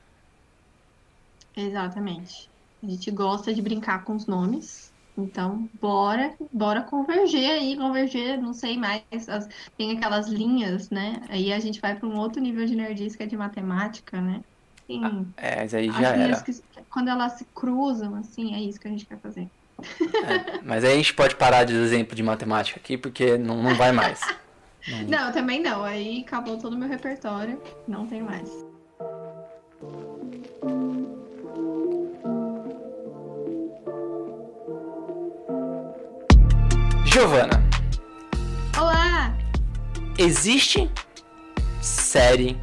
Exatamente. 1.55 2.49
A 2.81 2.87
gente 2.87 3.11
gosta 3.11 3.53
de 3.53 3.61
brincar 3.61 4.03
com 4.03 4.15
os 4.15 4.25
nomes. 4.25 4.91
Então, 5.15 5.69
bora, 5.81 6.33
bora 6.51 6.81
converger 6.81 7.51
aí, 7.51 7.77
converger, 7.77 8.41
não 8.41 8.53
sei 8.53 8.77
mais, 8.77 9.03
as, 9.27 9.49
tem 9.77 9.97
aquelas 9.97 10.29
linhas, 10.29 10.89
né? 10.89 11.21
Aí 11.27 11.51
a 11.51 11.59
gente 11.59 11.81
vai 11.81 11.93
para 11.93 12.07
um 12.07 12.17
outro 12.17 12.41
nível 12.41 12.65
de 12.65 12.73
nerdice 12.73 13.17
que 13.17 13.23
é 13.23 13.25
de 13.25 13.35
matemática, 13.35 14.21
né? 14.21 14.41
Tem, 14.87 15.03
ah, 15.03 15.23
é, 15.35 15.55
mas 15.57 15.73
aí 15.73 15.91
já 15.91 16.15
era. 16.15 16.41
Que, 16.41 16.55
quando 16.89 17.09
elas 17.09 17.33
se 17.33 17.45
cruzam, 17.53 18.15
assim, 18.15 18.55
é 18.55 18.61
isso 18.61 18.79
que 18.79 18.87
a 18.87 18.91
gente 18.91 19.05
quer 19.05 19.17
fazer. 19.17 19.47
É, 19.81 20.61
mas 20.63 20.85
aí 20.85 20.93
a 20.93 20.97
gente 20.97 21.13
pode 21.13 21.35
parar 21.35 21.65
de 21.65 21.75
exemplo 21.75 22.15
de 22.15 22.23
matemática 22.23 22.79
aqui, 22.79 22.97
porque 22.97 23.37
não, 23.37 23.61
não 23.61 23.75
vai 23.75 23.91
mais. 23.91 24.21
Não. 24.89 25.25
não, 25.25 25.31
também 25.31 25.61
não. 25.61 25.83
Aí 25.83 26.23
acabou 26.25 26.57
todo 26.57 26.73
o 26.73 26.77
meu 26.77 26.89
repertório. 26.89 27.61
Não 27.87 28.07
tem 28.07 28.21
mais. 28.21 28.49
Giovana. 37.05 37.61
Olá! 38.77 39.35
Existe 40.17 40.89
série, 41.81 42.57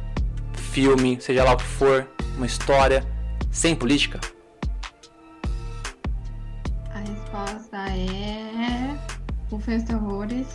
filme, 0.53 1.19
seja 1.19 1.43
lá 1.43 1.53
o 1.53 1.57
que 1.57 1.63
for, 1.63 2.07
uma 2.35 2.45
história 2.45 3.03
sem 3.51 3.75
política? 3.75 4.19
A 6.93 6.99
resposta 6.99 7.77
é. 7.89 8.97
O 9.49 9.55
Horrores. 9.95 10.47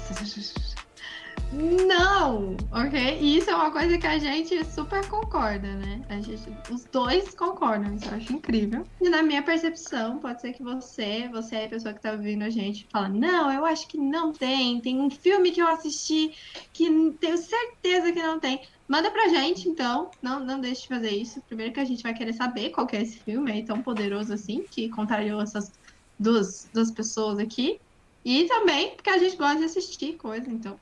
Não, 1.52 2.56
ok? 2.72 3.18
E 3.20 3.36
isso 3.36 3.50
é 3.50 3.54
uma 3.54 3.70
coisa 3.70 3.98
que 3.98 4.06
a 4.06 4.18
gente 4.18 4.64
super 4.64 5.06
concorda, 5.06 5.74
né? 5.74 6.02
A 6.08 6.18
gente, 6.18 6.50
os 6.70 6.84
dois 6.84 7.34
concordam, 7.34 7.94
isso 7.94 8.06
eu 8.06 8.16
acho 8.16 8.32
incrível. 8.32 8.86
E 9.00 9.08
na 9.10 9.22
minha 9.22 9.42
percepção, 9.42 10.18
pode 10.18 10.40
ser 10.40 10.54
que 10.54 10.62
você, 10.62 11.28
você 11.28 11.56
é 11.56 11.66
a 11.66 11.68
pessoa 11.68 11.92
que 11.92 12.00
tá 12.00 12.12
ouvindo 12.12 12.42
a 12.42 12.50
gente, 12.50 12.86
fala, 12.90 13.08
não, 13.08 13.52
eu 13.52 13.66
acho 13.66 13.86
que 13.86 13.98
não 13.98 14.32
tem. 14.32 14.80
Tem 14.80 14.98
um 14.98 15.10
filme 15.10 15.50
que 15.50 15.60
eu 15.60 15.68
assisti 15.68 16.34
que 16.72 16.88
tenho 17.20 17.36
certeza 17.36 18.12
que 18.12 18.22
não 18.22 18.40
tem. 18.40 18.62
Manda 18.88 19.10
pra 19.10 19.28
gente, 19.28 19.68
então. 19.68 20.10
Não, 20.22 20.40
não 20.40 20.58
deixe 20.58 20.82
de 20.82 20.88
fazer 20.88 21.10
isso. 21.10 21.42
Primeiro 21.42 21.72
que 21.72 21.80
a 21.80 21.84
gente 21.84 22.02
vai 22.02 22.14
querer 22.14 22.32
saber 22.32 22.70
qual 22.70 22.86
que 22.86 22.96
é 22.96 23.02
esse 23.02 23.18
filme 23.18 23.52
aí 23.52 23.62
tão 23.62 23.82
poderoso 23.82 24.32
assim, 24.32 24.64
que 24.70 24.88
contrariou 24.88 25.42
essas 25.42 25.70
duas, 26.18 26.68
duas 26.72 26.90
pessoas 26.90 27.38
aqui. 27.38 27.78
E 28.24 28.44
também 28.44 28.94
porque 28.94 29.10
a 29.10 29.18
gente 29.18 29.36
gosta 29.36 29.58
de 29.58 29.64
assistir 29.64 30.14
coisa, 30.14 30.48
então 30.48 30.78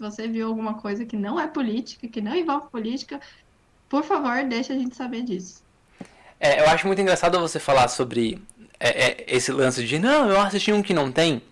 se 0.00 0.02
você 0.02 0.26
viu 0.26 0.48
alguma 0.48 0.74
coisa 0.74 1.04
que 1.04 1.14
não 1.14 1.38
é 1.38 1.46
política, 1.46 2.08
que 2.08 2.22
não 2.22 2.34
envolve 2.34 2.70
política, 2.70 3.20
por 3.86 4.02
favor, 4.02 4.42
deixe 4.44 4.72
a 4.72 4.76
gente 4.76 4.96
saber 4.96 5.22
disso. 5.22 5.62
É, 6.38 6.60
eu 6.60 6.70
acho 6.70 6.86
muito 6.86 7.02
engraçado 7.02 7.38
você 7.38 7.60
falar 7.60 7.86
sobre 7.88 8.42
é, 8.78 8.88
é, 8.88 9.24
esse 9.28 9.52
lance 9.52 9.84
de 9.84 9.98
não, 9.98 10.30
eu 10.30 10.40
assisti 10.40 10.72
um 10.72 10.82
que 10.82 10.94
não 10.94 11.12
tem. 11.12 11.42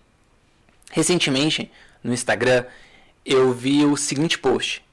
Recentemente, 0.91 1.71
no 2.03 2.11
Instagram, 2.11 2.65
eu 3.23 3.53
vi 3.53 3.85
o 3.85 3.95
seguinte 3.95 4.39
post, 4.39 4.83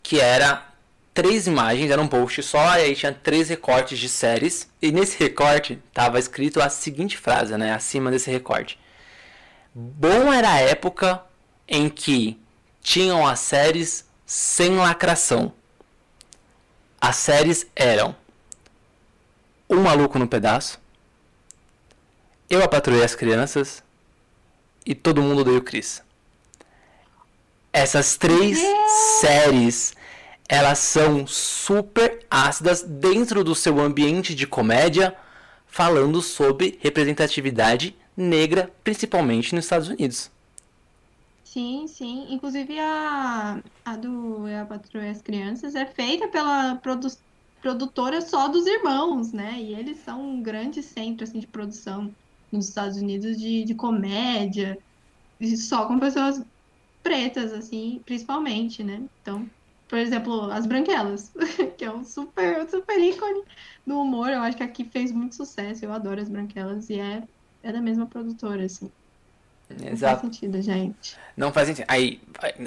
que 0.00 0.20
era 0.20 0.64
três 1.12 1.48
imagens, 1.48 1.90
era 1.90 2.00
um 2.00 2.06
post 2.06 2.40
só, 2.44 2.78
e 2.78 2.82
aí 2.82 2.94
tinha 2.94 3.12
três 3.12 3.48
recortes 3.48 3.98
de 3.98 4.08
séries, 4.08 4.70
e 4.80 4.92
nesse 4.92 5.18
recorte 5.18 5.82
tava 5.92 6.20
escrito 6.20 6.60
a 6.60 6.68
seguinte 6.68 7.18
frase, 7.18 7.56
né, 7.56 7.72
acima 7.72 8.12
desse 8.12 8.30
recorte. 8.30 8.78
Bom 9.74 10.32
era 10.32 10.52
a 10.52 10.60
época 10.60 11.20
em 11.66 11.88
que 11.88 12.38
tinham 12.86 13.26
as 13.26 13.40
séries 13.40 14.04
sem 14.24 14.76
lacração. 14.76 15.52
As 17.00 17.16
séries 17.16 17.66
eram 17.74 18.14
Um 19.68 19.82
Maluco 19.82 20.20
no 20.20 20.28
Pedaço, 20.28 20.78
Eu 22.48 22.62
a 22.62 22.68
Patrulhei 22.68 23.02
as 23.02 23.16
Crianças 23.16 23.82
e 24.86 24.94
Todo 24.94 25.20
Mundo 25.20 25.40
Odeia 25.40 25.58
o 25.58 25.62
Chris. 25.62 26.00
Essas 27.72 28.16
três 28.16 28.56
séries, 29.20 29.92
elas 30.48 30.78
são 30.78 31.26
super 31.26 32.24
ácidas 32.30 32.84
dentro 32.84 33.42
do 33.42 33.56
seu 33.56 33.80
ambiente 33.80 34.32
de 34.32 34.46
comédia, 34.46 35.12
falando 35.66 36.22
sobre 36.22 36.78
representatividade 36.80 37.96
negra, 38.16 38.70
principalmente 38.84 39.56
nos 39.56 39.64
Estados 39.64 39.88
Unidos. 39.88 40.35
Sim, 41.56 41.86
sim. 41.86 42.26
Inclusive 42.34 42.78
a, 42.78 43.62
a 43.84 43.96
do 43.96 44.46
A 44.46 44.66
Patrulha 44.66 45.10
as 45.10 45.22
Crianças 45.22 45.74
é 45.74 45.86
feita 45.86 46.30
pela 46.30 46.76
produ 46.80 47.08
produtora 47.60 48.20
só 48.20 48.48
dos 48.48 48.66
irmãos, 48.66 49.32
né? 49.32 49.60
E 49.60 49.74
eles 49.74 49.98
são 50.00 50.20
um 50.22 50.42
grande 50.42 50.82
centro 50.82 51.24
assim, 51.24 51.40
de 51.40 51.48
produção 51.48 52.14
nos 52.52 52.68
Estados 52.68 52.96
Unidos 52.98 53.36
de, 53.38 53.64
de 53.64 53.74
comédia, 53.74 54.76
só 55.68 55.86
com 55.88 55.98
pessoas 56.00 56.42
pretas, 57.02 57.52
assim, 57.52 58.02
principalmente, 58.04 58.84
né? 58.84 59.06
Então, 59.22 59.50
por 59.88 59.98
exemplo, 59.98 60.50
As 60.52 60.66
Branquelas, 60.66 61.32
que 61.78 61.84
é 61.84 61.92
um 61.92 62.04
super, 62.04 62.68
super 62.70 63.00
ícone 63.00 63.42
do 63.86 64.00
humor. 64.00 64.30
Eu 64.30 64.40
acho 64.42 64.56
que 64.58 64.62
aqui 64.64 64.90
fez 64.90 65.12
muito 65.12 65.36
sucesso. 65.36 65.84
Eu 65.84 65.92
adoro 65.92 66.20
As 66.22 66.28
Branquelas 66.30 66.90
e 66.90 67.00
é, 67.00 67.24
é 67.62 67.72
da 67.72 67.82
mesma 67.82 68.08
produtora, 68.08 68.64
assim. 68.66 68.90
Exato. 69.68 69.90
Não 69.90 69.98
faz 69.98 70.20
sentido, 70.20 70.62
gente. 70.62 71.16
Não 71.36 71.52
faz 71.52 71.68
sentido. 71.68 71.84
Aí, 71.88 72.20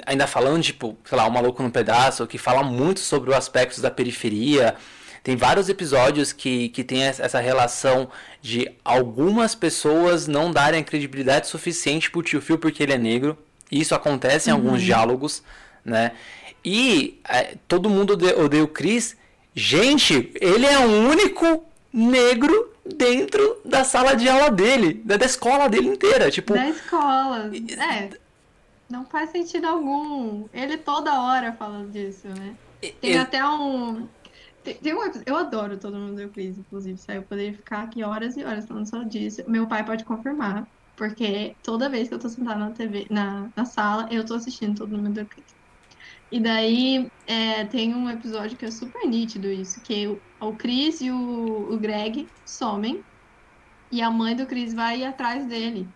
ainda 0.06 0.26
falando, 0.26 0.62
tipo, 0.62 0.96
sei 1.04 1.16
lá, 1.16 1.26
o 1.26 1.30
Maluco 1.30 1.62
no 1.62 1.70
Pedaço, 1.70 2.26
que 2.26 2.38
fala 2.38 2.62
muito 2.62 3.00
sobre 3.00 3.30
os 3.30 3.36
aspectos 3.36 3.80
da 3.80 3.90
periferia. 3.90 4.76
Tem 5.22 5.36
vários 5.36 5.68
episódios 5.68 6.32
que, 6.32 6.70
que 6.70 6.82
tem 6.82 7.02
essa 7.02 7.40
relação 7.40 8.08
de 8.40 8.70
algumas 8.84 9.54
pessoas 9.54 10.26
não 10.26 10.50
darem 10.50 10.82
credibilidade 10.82 11.46
suficiente 11.46 12.10
pro 12.10 12.22
tio 12.22 12.40
Phil 12.40 12.58
porque 12.58 12.82
ele 12.82 12.92
é 12.92 12.98
negro. 12.98 13.36
Isso 13.70 13.94
acontece 13.94 14.50
em 14.50 14.52
uhum. 14.52 14.58
alguns 14.58 14.82
diálogos, 14.82 15.42
né? 15.84 16.12
E 16.64 17.20
é, 17.28 17.54
todo 17.66 17.90
mundo 17.90 18.12
odeia 18.12 18.64
o 18.64 18.68
Chris. 18.68 19.16
Gente, 19.54 20.32
ele 20.40 20.66
é 20.66 20.78
o 20.78 21.08
único 21.08 21.64
negro 21.92 22.69
dentro 22.94 23.60
da 23.64 23.84
sala 23.84 24.14
de 24.14 24.28
aula 24.28 24.50
dele, 24.50 24.94
da, 25.04 25.16
da 25.16 25.26
escola 25.26 25.68
dele 25.68 25.88
inteira, 25.88 26.30
tipo... 26.30 26.54
Da 26.54 26.68
escola, 26.68 27.50
é. 27.54 28.10
Não 28.88 29.04
faz 29.06 29.30
sentido 29.30 29.66
algum. 29.66 30.46
Ele 30.52 30.76
toda 30.76 31.20
hora 31.22 31.52
falando 31.52 31.90
disso, 31.90 32.26
né? 32.28 32.54
Tem 33.00 33.16
até 33.18 33.44
um... 33.46 34.08
Tem, 34.64 34.74
tem 34.74 34.94
um 34.94 35.00
eu 35.24 35.36
adoro 35.36 35.78
Todo 35.78 35.96
Mundo 35.96 36.16
Deu 36.16 36.28
Crise, 36.28 36.60
inclusive. 36.60 37.00
Eu 37.08 37.22
poderia 37.22 37.54
ficar 37.54 37.82
aqui 37.84 38.02
horas 38.02 38.36
e 38.36 38.44
horas 38.44 38.66
falando 38.66 38.88
só 38.88 39.02
disso. 39.02 39.42
Meu 39.46 39.66
pai 39.66 39.84
pode 39.84 40.04
confirmar, 40.04 40.66
porque 40.96 41.54
toda 41.62 41.88
vez 41.88 42.08
que 42.08 42.14
eu 42.14 42.18
tô 42.18 42.28
sentada 42.28 42.58
na 42.58 42.70
TV, 42.70 43.06
na, 43.08 43.48
na 43.56 43.64
sala, 43.64 44.08
eu 44.10 44.24
tô 44.24 44.34
assistindo 44.34 44.76
Todo 44.76 44.96
Mundo 44.96 45.10
Deu 45.10 45.26
Crise. 45.26 45.59
E 46.30 46.38
daí 46.38 47.10
é, 47.26 47.64
tem 47.64 47.94
um 47.94 48.08
episódio 48.08 48.56
que 48.56 48.64
é 48.64 48.70
super 48.70 49.06
nítido 49.06 49.48
isso, 49.48 49.80
que 49.80 50.06
o, 50.06 50.20
o 50.40 50.52
Chris 50.54 51.00
e 51.00 51.10
o, 51.10 51.72
o 51.72 51.76
Greg 51.76 52.28
somem 52.46 53.04
e 53.90 54.00
a 54.00 54.10
mãe 54.10 54.36
do 54.36 54.46
Chris 54.46 54.72
vai 54.72 55.04
atrás 55.04 55.44
dele. 55.46 55.88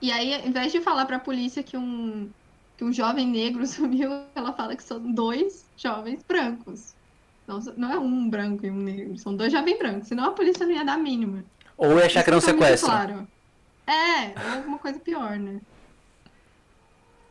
E 0.00 0.12
aí, 0.12 0.34
ao 0.34 0.46
invés 0.46 0.70
de 0.70 0.80
falar 0.80 1.04
pra 1.06 1.18
polícia 1.18 1.62
que 1.64 1.76
um, 1.76 2.30
que 2.76 2.84
um 2.84 2.92
jovem 2.92 3.26
negro 3.26 3.66
sumiu, 3.66 4.10
ela 4.34 4.52
fala 4.52 4.76
que 4.76 4.84
são 4.84 5.00
dois 5.12 5.66
jovens 5.76 6.22
brancos. 6.22 6.94
Não, 7.46 7.58
não 7.76 7.92
é 7.92 7.98
um 7.98 8.28
branco 8.28 8.64
e 8.64 8.70
um 8.70 8.76
negro, 8.76 9.18
são 9.18 9.34
dois 9.34 9.52
bem 9.64 9.78
brancos, 9.78 10.08
senão 10.08 10.26
a 10.26 10.32
polícia 10.32 10.66
não 10.66 10.74
ia 10.74 10.84
dar 10.84 10.94
a 10.94 10.98
mínima. 10.98 11.44
Ou 11.76 11.98
ia 11.98 12.06
achar 12.06 12.22
que 12.22 12.30
muito 12.30 12.44
sequestro. 12.44 12.88
Claro. 12.88 13.26
É, 13.86 14.34
ou 14.38 14.56
alguma 14.58 14.78
coisa 14.78 15.00
pior, 15.00 15.38
né? 15.38 15.60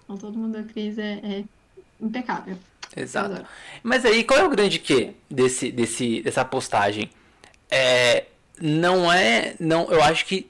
Então 0.03 0.17
todo 0.17 0.37
mundo 0.37 0.53
da 0.53 0.63
Cris 0.63 0.97
é, 0.97 1.19
é 1.23 1.43
impecável. 2.01 2.57
Exato. 2.95 3.45
Mas 3.83 4.05
aí, 4.05 4.23
qual 4.23 4.39
é 4.39 4.43
o 4.43 4.49
grande 4.49 4.79
quê 4.79 5.13
desse, 5.29 5.71
desse, 5.71 6.21
dessa 6.21 6.43
postagem? 6.43 7.09
É, 7.69 8.25
não 8.59 9.11
é. 9.11 9.55
Não, 9.59 9.91
eu 9.91 10.01
acho 10.03 10.25
que 10.25 10.49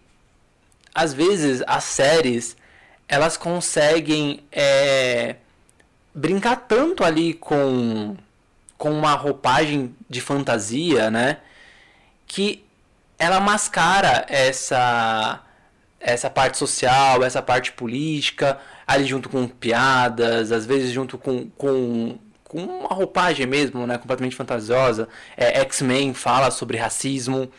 às 0.94 1.14
vezes 1.14 1.64
as 1.68 1.84
séries 1.84 2.56
elas 3.08 3.38
conseguem 3.38 4.44
é, 4.52 5.38
brincar 6.14 6.56
tanto 6.56 7.04
ali 7.04 7.34
com, 7.34 8.18
com 8.78 8.92
uma 8.92 9.14
roupagem 9.14 9.96
de 10.10 10.22
fantasia, 10.22 11.10
né? 11.10 11.38
Que 12.26 12.64
ela 13.18 13.40
mascara 13.40 14.26
essa 14.28 15.44
essa 16.00 16.30
parte 16.30 16.58
social, 16.58 17.24
essa 17.24 17.42
parte 17.42 17.72
política, 17.72 18.60
ali 18.88 19.06
junto 19.06 19.30
com 19.30 19.48
piadas, 19.48 20.52
às 20.52 20.66
vezes 20.66 20.92
junto 20.92 21.18
com, 21.18 21.50
com, 21.52 22.18
com 22.46 22.60
uma 22.64 22.90
roupagem 22.96 23.46
mesmo, 23.48 23.86
né, 23.88 23.98
completamente 23.98 24.36
fantasiosa. 24.36 25.10
É, 25.38 25.60
X-Men 25.62 26.14
fala 26.14 26.52
sobre 26.52 26.78
racismo, 26.78 27.52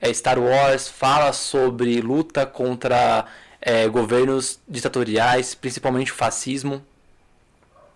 é, 0.00 0.12
Star 0.12 0.38
Wars 0.38 0.88
fala 0.88 1.32
sobre 1.32 2.00
luta 2.02 2.46
contra 2.46 3.26
é, 3.60 3.88
governos 3.88 4.60
ditatoriais, 4.68 5.54
principalmente 5.54 6.12
o 6.12 6.14
fascismo, 6.14 6.82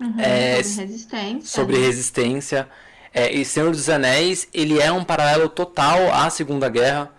Uhum, 0.01 0.15
É, 0.17 0.63
sobre 0.63 0.75
resistência. 0.75 1.43
sobre 1.43 1.79
né? 1.79 1.79
resistência. 1.79 2.69
É, 3.13 3.33
e 3.33 3.45
Senhor 3.45 3.71
dos 3.71 3.89
Anéis, 3.89 4.49
ele 4.53 4.81
é 4.81 4.93
um 4.93 5.05
paralelo 5.05 5.49
total 5.49 6.13
à 6.13 6.29
Segunda 6.31 6.69
Guerra. 6.69 7.13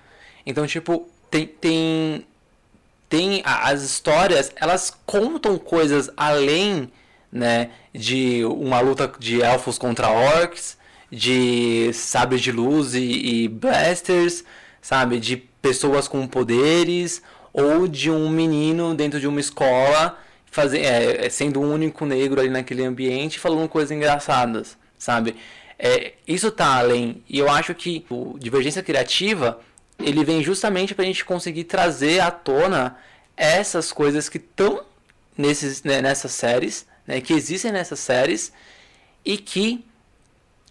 Então, 0.46 0.66
tipo, 0.68 1.10
tem, 1.30 1.48
tem, 1.48 2.26
tem 3.10 3.42
a- 3.44 3.70
as 3.70 3.82
histórias, 3.84 4.52
elas 4.56 4.94
contam 5.06 5.58
coisas 5.58 6.10
além, 6.16 6.92
né, 7.32 7.72
de 7.94 8.44
uma 8.46 8.80
luta 8.80 9.12
de 9.20 9.42
elfos 9.42 9.78
contra 9.78 10.10
orcs, 10.10 10.78
de 11.12 11.92
sabres 11.94 12.42
de 12.42 12.52
luz 12.52 12.94
e, 12.94 13.02
e 13.44 13.48
blasters, 13.48 14.44
sabe, 14.82 15.20
de 15.20 15.38
pessoas 15.38 16.08
com 16.08 16.28
poderes 16.28 17.22
ou 17.52 17.88
de 17.88 18.12
um 18.12 18.30
menino 18.30 18.94
dentro 18.94 19.20
de 19.20 19.28
uma 19.28 19.40
escola 19.40 20.18
fazer, 20.52 20.80
é, 20.82 21.26
é, 21.26 21.30
sendo 21.30 21.60
o 21.62 21.64
único 21.72 22.06
negro 22.06 22.40
ali 22.40 22.50
naquele 22.50 22.84
ambiente 22.86 23.40
falando 23.40 23.68
coisas 23.68 23.92
engraçadas, 23.92 24.78
sabe? 24.98 25.36
É, 25.78 26.14
isso 26.28 26.52
tá 26.52 26.78
além. 26.78 27.24
E 27.30 27.40
eu 27.40 27.50
acho 27.50 27.74
que 27.74 28.06
o 28.10 28.38
Divergência 28.38 28.84
Criativa 28.84 29.60
ele 30.00 30.24
vem 30.24 30.42
justamente 30.44 30.96
para 30.96 31.04
a 31.04 31.08
gente 31.08 31.26
conseguir 31.26 31.66
trazer 31.66 32.20
à 32.20 32.32
tona 32.32 32.98
essas 33.36 33.92
coisas 33.92 34.28
que 34.30 34.38
estão 34.38 34.84
nesses, 35.38 35.84
né, 35.84 36.02
nessas 36.02 36.32
séries, 36.32 36.86
né, 37.08 37.22
que 37.22 37.34
existem 37.34 37.72
nessas 37.72 38.00
séries 38.00 38.52
e 39.26 39.38
que 39.38 39.86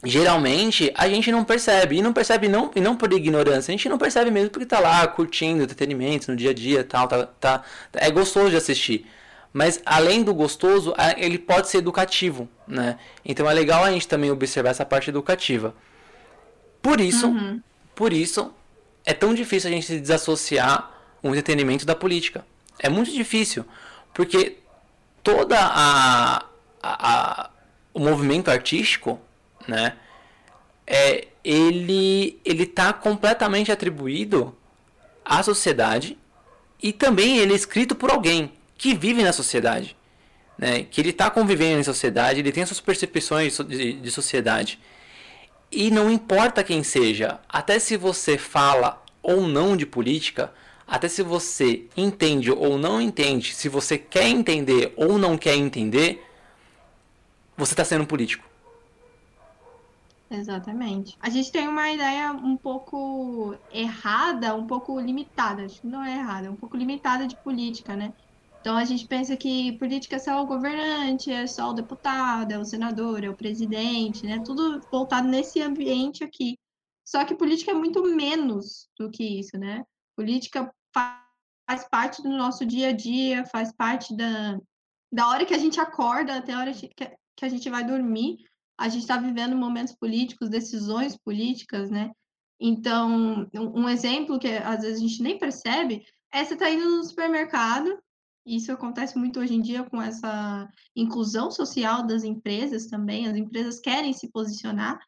geralmente 0.05 0.93
a 0.95 1.09
gente 1.09 1.31
não 1.33 1.45
percebe. 1.45 1.97
E 1.97 2.03
não 2.03 2.13
percebe 2.13 2.49
não, 2.49 2.71
e 2.75 2.81
não 2.81 2.97
por 2.97 3.13
ignorância, 3.13 3.71
a 3.73 3.77
gente 3.77 3.89
não 3.89 3.99
percebe 3.99 4.31
mesmo 4.31 4.51
porque 4.51 4.67
tá 4.67 4.79
lá 4.81 5.07
curtindo 5.09 5.63
entretenimento 5.63 6.31
no 6.31 6.37
dia 6.37 6.51
a 6.51 6.55
dia 6.55 6.85
tal, 6.85 7.09
tá, 7.09 7.27
tá, 7.27 7.63
é 7.95 8.11
gostoso 8.11 8.51
de 8.51 8.57
assistir. 8.57 9.07
Mas 9.53 9.81
além 9.85 10.23
do 10.23 10.35
gostoso, 10.35 10.95
ele 11.17 11.39
pode 11.39 11.69
ser 11.69 11.79
educativo, 11.79 12.49
né? 12.67 12.99
Então 13.25 13.51
é 13.51 13.55
legal 13.55 13.83
a 13.83 13.91
gente 13.91 14.07
também 14.07 14.31
observar 14.31 14.71
essa 14.71 14.85
parte 14.85 15.09
educativa. 15.11 15.75
Por 16.83 17.01
isso, 17.01 17.27
Uhum. 17.27 17.61
por 17.95 18.13
isso 18.13 18.53
é 19.11 19.15
tão 19.15 19.33
difícil 19.35 19.71
a 19.71 19.73
gente 19.73 19.99
desassociar 19.99 20.77
o 21.23 21.29
entretenimento 21.31 21.85
da 21.87 21.95
política. 21.95 22.45
É 22.79 22.89
muito 22.89 23.11
difícil, 23.11 23.65
porque 24.15 24.59
toda 25.23 25.59
a, 25.59 26.45
a- 26.83 27.11
a- 27.13 27.51
o 27.95 28.01
movimento 28.01 28.51
artístico, 28.51 29.19
né, 29.67 29.97
é, 30.87 31.27
ele 31.43 32.39
ele 32.45 32.65
está 32.65 32.93
completamente 32.93 33.73
atribuído 33.73 34.55
à 35.25 35.43
sociedade 35.43 36.17
e 36.83 36.93
também 36.93 37.39
ele 37.39 37.53
é 37.55 37.57
escrito 37.57 37.95
por 37.95 38.11
alguém 38.11 38.53
que 38.77 38.95
vive 38.95 39.23
na 39.23 39.33
sociedade, 39.33 39.97
né, 40.57 40.85
que 40.91 41.01
ele 41.01 41.11
está 41.11 41.31
convivendo 41.31 41.81
em 41.81 41.85
sociedade, 41.85 42.41
ele 42.41 42.53
tem 42.53 42.63
as 42.63 42.69
suas 42.69 42.81
percepções 42.81 43.57
de, 43.59 43.95
de 43.95 44.11
sociedade. 44.11 44.79
E 45.71 45.91
não 45.91 46.11
importa 46.11 46.65
quem 46.65 46.83
seja, 46.83 47.41
até 47.49 47.79
se 47.79 47.97
você 47.97 48.39
fala 48.39 49.03
ou 49.23 49.47
não 49.47 49.77
de 49.77 49.85
política, 49.85 50.53
até 50.87 51.09
se 51.09 51.23
você 51.23 51.87
entende 51.95 52.51
ou 52.51 52.79
não 52.79 53.01
entende, 53.01 53.55
se 53.55 53.69
você 53.69 53.99
quer 53.99 54.27
entender 54.29 54.95
ou 54.97 55.19
não 55.19 55.37
quer 55.37 55.55
entender, 55.55 56.25
você 57.57 57.75
está 57.75 57.85
sendo 57.85 58.07
político. 58.07 58.49
Exatamente. 60.31 61.17
A 61.21 61.31
gente 61.31 61.51
tem 61.51 61.67
uma 61.69 61.91
ideia 61.91 62.33
um 62.33 62.57
pouco 62.57 63.55
errada, 63.73 64.55
um 64.55 64.67
pouco 64.67 64.99
limitada, 65.01 65.65
acho 65.65 65.81
que 65.81 65.87
não 65.87 66.03
é 66.03 66.17
errada, 66.17 66.47
é 66.47 66.51
um 66.51 66.57
pouco 66.57 66.77
limitada 66.77 67.27
de 67.27 67.37
política, 67.37 67.97
né? 67.97 68.13
Então 68.61 68.77
a 68.77 68.85
gente 68.85 69.07
pensa 69.07 69.37
que 69.37 69.79
política 69.79 70.17
é 70.17 70.19
só 70.19 70.43
o 70.43 70.47
governante, 70.47 71.31
é 71.31 71.47
só 71.47 71.71
o 71.71 71.75
deputado, 71.75 72.53
é 72.53 72.59
o 72.59 72.65
senador, 72.65 73.25
é 73.25 73.31
o 73.31 73.37
presidente, 73.37 74.27
né? 74.27 74.43
Tudo 74.45 74.81
voltado 74.91 75.29
nesse 75.29 75.61
ambiente 75.61 76.25
aqui. 76.25 76.59
Só 77.07 77.25
que 77.25 77.35
política 77.37 77.71
é 77.71 77.75
muito 77.75 78.03
menos 78.15 78.89
do 78.99 79.11
que 79.11 79.25
isso, 79.41 79.57
né? 79.57 79.85
Política 80.17 80.71
fa- 80.93 81.25
faz 81.69 81.89
parte 81.89 82.23
do 82.23 82.29
nosso 82.31 82.67
dia 82.67 82.89
a 82.89 82.93
dia, 82.93 83.47
faz 83.47 83.73
parte 83.73 84.15
da, 84.17 84.59
da 85.13 85.29
hora 85.29 85.47
que 85.47 85.55
a 85.55 85.59
gente 85.59 85.81
acorda 85.81 86.37
até 86.37 86.53
a 86.53 86.59
hora 86.59 86.73
que 86.73 87.45
a 87.45 87.49
gente 87.49 87.71
vai 87.71 87.85
dormir 87.85 88.39
a 88.79 88.89
gente 88.89 89.03
está 89.03 89.17
vivendo 89.17 89.57
momentos 89.57 89.95
políticos, 89.97 90.49
decisões 90.49 91.17
políticas, 91.17 91.91
né? 91.91 92.13
Então, 92.61 93.49
um 93.53 93.89
exemplo 93.89 94.39
que 94.39 94.49
às 94.49 94.83
vezes 94.83 94.99
a 94.99 95.07
gente 95.07 95.23
nem 95.23 95.37
percebe 95.39 96.05
é 96.33 96.45
você 96.45 96.57
tá 96.57 96.71
indo 96.71 96.89
no 96.89 97.03
supermercado, 97.05 97.99
isso 98.57 98.73
acontece 98.73 99.19
muito 99.19 99.41
hoje 99.41 99.55
em 99.55 99.61
dia 99.61 99.85
com 99.85 100.01
essa 100.01 100.69
inclusão 100.97 101.51
social 101.51 102.07
das 102.07 102.25
empresas 102.25 102.87
também, 102.87 103.27
as 103.27 103.37
empresas 103.37 103.81
querem 103.81 104.13
se 104.13 104.31
posicionar 104.31 104.99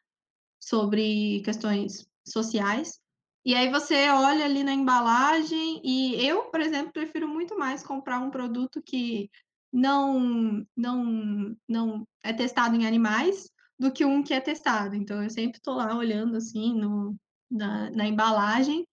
sobre 0.59 1.41
questões 1.43 2.07
sociais. 2.27 2.99
E 3.43 3.55
aí 3.55 3.71
você 3.71 4.09
olha 4.09 4.45
ali 4.45 4.63
na 4.63 4.73
embalagem 4.73 5.81
e 5.83 6.23
eu, 6.23 6.43
por 6.51 6.61
exemplo, 6.61 6.93
prefiro 6.93 7.27
muito 7.27 7.57
mais 7.57 7.83
comprar 7.83 8.19
um 8.19 8.29
produto 8.29 8.81
que 8.83 9.29
não 9.73 10.63
não 10.75 11.55
não 11.67 12.07
é 12.21 12.33
testado 12.33 12.75
em 12.75 12.85
animais 12.85 13.49
do 13.79 13.91
que 13.91 14.05
um 14.05 14.21
que 14.21 14.33
é 14.33 14.39
testado. 14.39 14.95
Então 14.95 15.23
eu 15.23 15.29
sempre 15.29 15.57
estou 15.57 15.75
lá 15.75 15.95
olhando 15.95 16.37
assim 16.37 16.73
no, 16.75 17.15
na, 17.49 17.89
na 17.89 18.07
embalagem, 18.07 18.85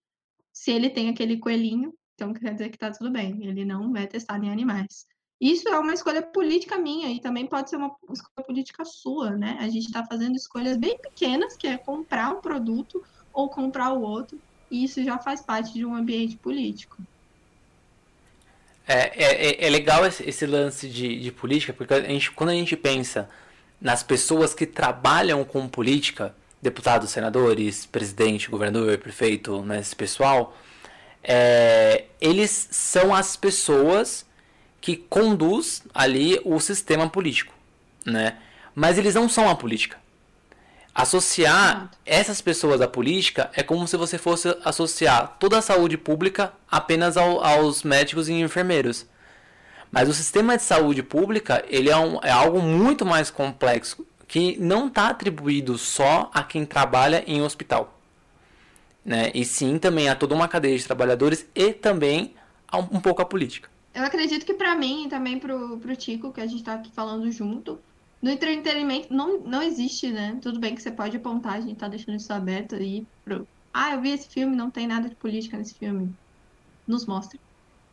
se 0.52 0.70
ele 0.70 0.88
tem 0.88 1.10
aquele 1.10 1.38
coelhinho, 1.38 1.92
então 2.18 2.34
quer 2.34 2.52
dizer 2.52 2.68
que 2.68 2.74
está 2.74 2.90
tudo 2.90 3.12
bem, 3.12 3.46
ele 3.46 3.64
não 3.64 3.96
é 3.96 4.04
testado 4.04 4.44
em 4.44 4.50
animais. 4.50 5.06
Isso 5.40 5.68
é 5.68 5.78
uma 5.78 5.94
escolha 5.94 6.20
política 6.20 6.76
minha 6.76 7.08
e 7.12 7.20
também 7.20 7.46
pode 7.46 7.70
ser 7.70 7.76
uma 7.76 7.94
escolha 8.12 8.44
política 8.44 8.84
sua, 8.84 9.30
né? 9.30 9.56
A 9.60 9.68
gente 9.68 9.86
está 9.86 10.04
fazendo 10.04 10.34
escolhas 10.34 10.76
bem 10.76 10.98
pequenas, 10.98 11.56
que 11.56 11.68
é 11.68 11.78
comprar 11.78 12.32
um 12.32 12.40
produto 12.40 13.04
ou 13.32 13.48
comprar 13.48 13.92
o 13.92 14.02
outro, 14.02 14.36
e 14.68 14.82
isso 14.82 15.02
já 15.04 15.16
faz 15.16 15.40
parte 15.40 15.72
de 15.72 15.86
um 15.86 15.94
ambiente 15.94 16.36
político. 16.36 17.00
É, 18.84 19.22
é, 19.22 19.50
é- 19.50 19.66
é 19.66 19.70
legal 19.70 20.04
esse, 20.04 20.44
lance 20.44 20.88
de, 20.88 21.20
de 21.20 21.30
política, 21.30 21.72
porque 21.72 21.94
a 21.94 22.00
gente, 22.00 22.32
quando 22.32 22.50
a 22.50 22.54
gente 22.54 22.76
pensa 22.76 23.30
nas 23.80 24.02
pessoas 24.02 24.54
que 24.54 24.66
trabalham 24.66 25.44
com 25.44 25.68
política, 25.68 26.34
deputados, 26.60 27.10
senadores, 27.10 27.86
presidente, 27.86 28.50
governador, 28.50 28.98
prefeito, 28.98 29.62
né, 29.62 29.78
esse 29.78 29.94
pessoal, 29.94 30.56
é, 31.28 32.06
eles 32.20 32.68
são 32.70 33.14
as 33.14 33.36
pessoas 33.36 34.24
que 34.80 34.96
conduz 34.96 35.82
ali 35.94 36.40
o 36.44 36.58
sistema 36.58 37.08
político, 37.08 37.52
né? 38.06 38.38
Mas 38.74 38.96
eles 38.96 39.14
não 39.14 39.28
são 39.28 39.48
a 39.48 39.54
política. 39.54 39.98
Associar 40.94 41.90
essas 42.04 42.40
pessoas 42.40 42.80
à 42.80 42.88
política 42.88 43.50
é 43.54 43.62
como 43.62 43.86
se 43.86 43.96
você 43.96 44.18
fosse 44.18 44.56
associar 44.64 45.36
toda 45.38 45.58
a 45.58 45.62
saúde 45.62 45.96
pública 45.96 46.52
apenas 46.70 47.16
ao- 47.16 47.44
aos 47.44 47.82
médicos 47.82 48.28
e 48.28 48.32
enfermeiros. 48.32 49.06
Mas 49.92 50.08
o 50.08 50.12
sistema 50.14 50.56
de 50.56 50.62
saúde 50.62 51.02
pública 51.02 51.64
ele 51.68 51.90
é, 51.90 51.96
um- 51.96 52.18
é 52.22 52.30
algo 52.30 52.60
muito 52.60 53.04
mais 53.06 53.30
complexo 53.30 54.04
que 54.26 54.56
não 54.58 54.88
está 54.88 55.08
atribuído 55.08 55.78
só 55.78 56.30
a 56.34 56.42
quem 56.42 56.64
trabalha 56.64 57.22
em 57.26 57.42
hospital, 57.42 57.97
né? 59.08 59.32
E 59.34 59.42
sim 59.42 59.78
também 59.78 60.10
a 60.10 60.14
toda 60.14 60.34
uma 60.34 60.46
cadeia 60.46 60.76
de 60.76 60.84
trabalhadores 60.84 61.48
e 61.54 61.72
também 61.72 62.34
a 62.68 62.78
um, 62.78 62.82
um 62.92 63.00
pouco 63.00 63.22
a 63.22 63.24
política. 63.24 63.70
Eu 63.94 64.04
acredito 64.04 64.44
que 64.44 64.52
para 64.52 64.74
mim 64.74 65.06
e 65.06 65.08
também 65.08 65.38
pro, 65.38 65.78
pro 65.78 65.96
Tico, 65.96 66.30
que 66.30 66.42
a 66.42 66.46
gente 66.46 66.58
está 66.58 66.74
aqui 66.74 66.92
falando 66.92 67.32
junto, 67.32 67.80
No 68.20 68.30
entretenimento 68.30 69.12
não, 69.12 69.40
não 69.40 69.62
existe, 69.62 70.08
né? 70.08 70.38
Tudo 70.42 70.60
bem 70.60 70.74
que 70.74 70.82
você 70.82 70.90
pode 70.90 71.16
apontar, 71.16 71.54
a 71.54 71.60
gente 71.60 71.76
tá 71.76 71.88
deixando 71.88 72.16
isso 72.16 72.32
aberto 72.32 72.74
aí 72.74 73.06
pro. 73.24 73.48
Ah, 73.72 73.94
eu 73.94 74.00
vi 74.02 74.10
esse 74.10 74.28
filme, 74.28 74.54
não 74.54 74.70
tem 74.70 74.86
nada 74.86 75.08
de 75.08 75.14
política 75.14 75.56
nesse 75.56 75.74
filme. 75.74 76.14
Nos 76.86 77.06
mostre. 77.06 77.40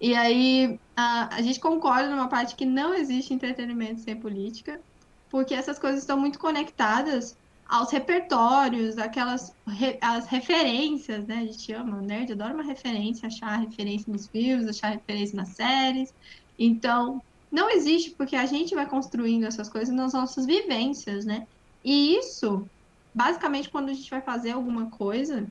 E 0.02 0.14
aí 0.16 0.78
a, 0.98 1.34
a 1.38 1.42
gente 1.42 1.60
concorda 1.62 2.10
numa 2.10 2.28
parte 2.28 2.56
que 2.56 2.66
não 2.66 2.94
existe 2.94 3.34
entretenimento 3.34 4.02
sem 4.02 4.18
política, 4.18 4.82
porque 5.30 5.54
essas 5.54 5.80
coisas 5.80 6.02
estão 6.02 6.20
muito 6.20 6.40
conectadas 6.40 7.38
aos 7.68 7.92
repertórios, 7.92 8.98
aquelas 8.98 9.56
re, 9.68 9.98
as 10.00 10.28
referências, 10.28 11.26
né? 11.26 11.40
A 11.40 11.46
gente 11.46 11.74
ama, 11.74 11.98
o 11.98 12.02
nerd 12.02 12.32
adora 12.32 12.54
uma 12.54 12.64
referência, 12.64 13.28
achar 13.28 13.58
referência 13.58 14.12
nos 14.12 14.28
filmes, 14.28 14.68
achar 14.68 14.90
referência 14.90 15.36
nas 15.36 15.50
séries. 15.50 16.14
Então, 16.58 17.22
não 17.52 17.70
existe 17.70 18.12
porque 18.12 18.36
a 18.36 18.46
gente 18.46 18.76
vai 18.76 18.86
construindo 18.86 19.46
essas 19.46 19.68
coisas 19.68 19.94
nas 19.94 20.14
nossas 20.14 20.46
vivências, 20.46 21.26
né? 21.26 21.48
E 21.84 22.16
isso, 22.18 22.68
basicamente, 23.14 23.70
quando 23.70 23.90
a 23.90 23.94
gente 23.94 24.10
vai 24.10 24.22
fazer 24.22 24.52
alguma 24.52 24.90
coisa, 24.90 25.46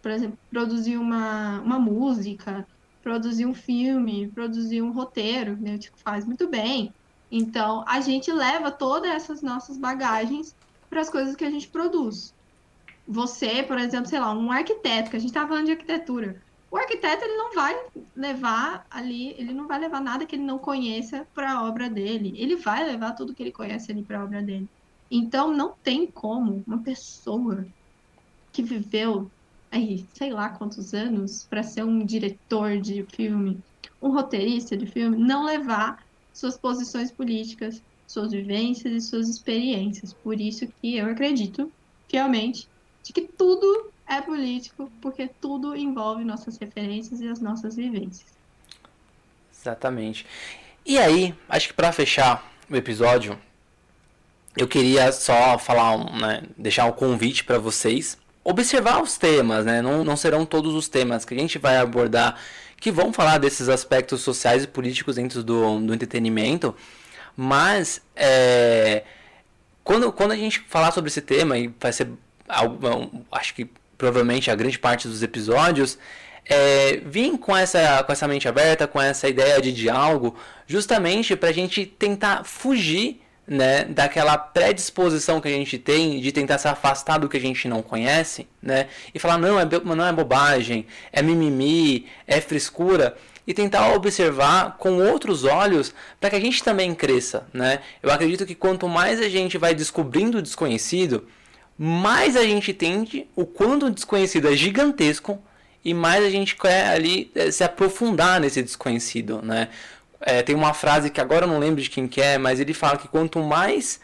por 0.00 0.10
exemplo, 0.10 0.38
produzir 0.50 0.96
uma, 0.96 1.60
uma 1.60 1.78
música, 1.78 2.66
produzir 3.02 3.46
um 3.46 3.54
filme, 3.54 4.28
produzir 4.28 4.80
um 4.82 4.92
roteiro, 4.92 5.56
né? 5.56 5.74
O 5.74 5.78
Tico 5.78 5.98
faz 5.98 6.24
muito 6.24 6.48
bem. 6.48 6.92
Então, 7.30 7.84
a 7.86 8.00
gente 8.00 8.32
leva 8.32 8.70
todas 8.70 9.10
essas 9.10 9.42
nossas 9.42 9.76
bagagens 9.76 10.54
para 10.88 11.00
as 11.00 11.10
coisas 11.10 11.36
que 11.36 11.44
a 11.44 11.50
gente 11.50 11.68
produz. 11.68 12.34
Você, 13.06 13.62
por 13.62 13.78
exemplo, 13.78 14.08
sei 14.08 14.20
lá, 14.20 14.32
um 14.32 14.52
arquiteto, 14.52 15.10
que 15.10 15.16
a 15.16 15.18
gente 15.18 15.30
está 15.30 15.46
falando 15.46 15.66
de 15.66 15.72
arquitetura. 15.72 16.42
O 16.70 16.76
arquiteto 16.76 17.24
ele 17.24 17.36
não 17.36 17.54
vai 17.54 17.74
levar 18.14 18.86
ali, 18.90 19.34
ele 19.38 19.54
não 19.54 19.66
vai 19.66 19.78
levar 19.78 20.00
nada 20.00 20.26
que 20.26 20.36
ele 20.36 20.44
não 20.44 20.58
conheça 20.58 21.26
para 21.34 21.52
a 21.52 21.66
obra 21.66 21.88
dele. 21.88 22.34
Ele 22.36 22.56
vai 22.56 22.84
levar 22.84 23.12
tudo 23.12 23.34
que 23.34 23.42
ele 23.42 23.52
conhece 23.52 23.90
ali 23.90 24.02
para 24.02 24.20
a 24.20 24.24
obra 24.24 24.42
dele. 24.42 24.68
Então 25.10 25.50
não 25.52 25.72
tem 25.82 26.06
como 26.06 26.62
uma 26.66 26.82
pessoa 26.82 27.66
que 28.52 28.62
viveu 28.62 29.30
aí, 29.70 30.06
sei 30.14 30.30
lá 30.30 30.50
quantos 30.50 30.92
anos 30.92 31.46
para 31.48 31.62
ser 31.62 31.84
um 31.84 32.04
diretor 32.04 32.78
de 32.78 33.04
filme, 33.04 33.62
um 34.00 34.10
roteirista 34.10 34.76
de 34.76 34.86
filme, 34.86 35.16
não 35.16 35.44
levar 35.44 36.04
suas 36.32 36.58
posições 36.58 37.10
políticas, 37.10 37.82
suas 38.08 38.32
vivências 38.32 38.92
e 38.92 39.06
suas 39.06 39.28
experiências. 39.28 40.12
Por 40.12 40.40
isso 40.40 40.66
que 40.80 40.96
eu 40.96 41.06
acredito 41.06 41.70
fielmente 42.08 42.66
de 43.04 43.12
que 43.12 43.20
tudo 43.20 43.92
é 44.08 44.20
político, 44.20 44.90
porque 45.00 45.30
tudo 45.40 45.76
envolve 45.76 46.24
nossas 46.24 46.56
referências 46.56 47.20
e 47.20 47.28
as 47.28 47.40
nossas 47.40 47.76
vivências. 47.76 48.26
Exatamente. 49.54 50.26
E 50.84 50.98
aí, 50.98 51.34
acho 51.48 51.68
que 51.68 51.74
para 51.74 51.92
fechar 51.92 52.50
o 52.70 52.74
episódio, 52.74 53.38
eu 54.56 54.66
queria 54.66 55.12
só 55.12 55.58
falar, 55.58 55.98
né, 56.18 56.42
deixar 56.56 56.86
um 56.86 56.92
convite 56.92 57.44
para 57.44 57.58
vocês 57.58 58.18
observar 58.42 59.02
os 59.02 59.18
temas, 59.18 59.66
né? 59.66 59.82
Não, 59.82 60.02
não 60.02 60.16
serão 60.16 60.46
todos 60.46 60.74
os 60.74 60.88
temas 60.88 61.22
que 61.22 61.34
a 61.34 61.38
gente 61.38 61.58
vai 61.58 61.76
abordar 61.76 62.40
que 62.80 62.90
vão 62.90 63.12
falar 63.12 63.38
desses 63.38 63.68
aspectos 63.68 64.22
sociais 64.22 64.64
e 64.64 64.66
políticos 64.66 65.16
dentro 65.16 65.42
do, 65.42 65.80
do 65.80 65.92
entretenimento, 65.92 66.74
mas 67.40 68.02
é, 68.16 69.04
quando, 69.84 70.10
quando 70.10 70.32
a 70.32 70.36
gente 70.36 70.58
falar 70.66 70.90
sobre 70.90 71.06
esse 71.06 71.20
tema, 71.20 71.56
e 71.56 71.72
vai 71.78 71.92
ser 71.92 72.08
algo, 72.48 73.24
acho 73.30 73.54
que 73.54 73.70
provavelmente 73.96 74.50
a 74.50 74.56
grande 74.56 74.76
parte 74.76 75.06
dos 75.06 75.22
episódios, 75.22 76.00
é, 76.44 76.96
vim 77.06 77.36
com 77.36 77.56
essa, 77.56 78.02
com 78.02 78.10
essa 78.10 78.26
mente 78.26 78.48
aberta, 78.48 78.88
com 78.88 79.00
essa 79.00 79.28
ideia 79.28 79.62
de 79.62 79.72
diálogo, 79.72 80.34
justamente 80.66 81.36
para 81.36 81.50
a 81.50 81.52
gente 81.52 81.86
tentar 81.86 82.42
fugir 82.42 83.20
né, 83.46 83.84
daquela 83.84 84.36
predisposição 84.36 85.40
que 85.40 85.46
a 85.46 85.52
gente 85.52 85.78
tem 85.78 86.18
de 86.20 86.32
tentar 86.32 86.58
se 86.58 86.66
afastar 86.66 87.18
do 87.18 87.28
que 87.28 87.36
a 87.36 87.40
gente 87.40 87.68
não 87.68 87.82
conhece, 87.82 88.48
né, 88.60 88.88
e 89.14 89.18
falar 89.20 89.38
não 89.38 89.60
é 89.60 89.64
não 89.84 90.04
é 90.04 90.12
bobagem, 90.12 90.88
é 91.12 91.22
mimimi, 91.22 92.06
é 92.26 92.40
frescura, 92.40 93.16
e 93.48 93.54
tentar 93.54 93.94
observar 93.94 94.76
com 94.76 94.98
outros 94.98 95.42
olhos 95.44 95.94
para 96.20 96.28
que 96.28 96.36
a 96.36 96.40
gente 96.40 96.62
também 96.62 96.94
cresça, 96.94 97.48
né? 97.50 97.80
Eu 98.02 98.10
acredito 98.10 98.44
que 98.44 98.54
quanto 98.54 98.86
mais 98.86 99.18
a 99.22 99.28
gente 99.30 99.56
vai 99.56 99.74
descobrindo 99.74 100.36
o 100.36 100.42
desconhecido, 100.42 101.26
mais 101.78 102.36
a 102.36 102.42
gente 102.42 102.72
entende 102.72 103.26
o 103.34 103.46
quanto 103.46 103.86
o 103.86 103.90
desconhecido 103.90 104.48
é 104.48 104.52
gigantesco 104.54 105.42
e 105.82 105.94
mais 105.94 106.22
a 106.26 106.28
gente 106.28 106.56
quer 106.56 106.88
ali 106.88 107.32
eh, 107.34 107.50
se 107.50 107.64
aprofundar 107.64 108.38
nesse 108.38 108.62
desconhecido, 108.62 109.40
né? 109.42 109.68
É, 110.20 110.42
tem 110.42 110.54
uma 110.54 110.74
frase 110.74 111.08
que 111.08 111.20
agora 111.20 111.46
eu 111.46 111.48
não 111.48 111.58
lembro 111.58 111.80
de 111.80 111.88
quem 111.88 112.06
que 112.06 112.20
é, 112.20 112.36
mas 112.36 112.60
ele 112.60 112.74
fala 112.74 112.98
que 112.98 113.08
quanto 113.08 113.38
mais 113.40 113.98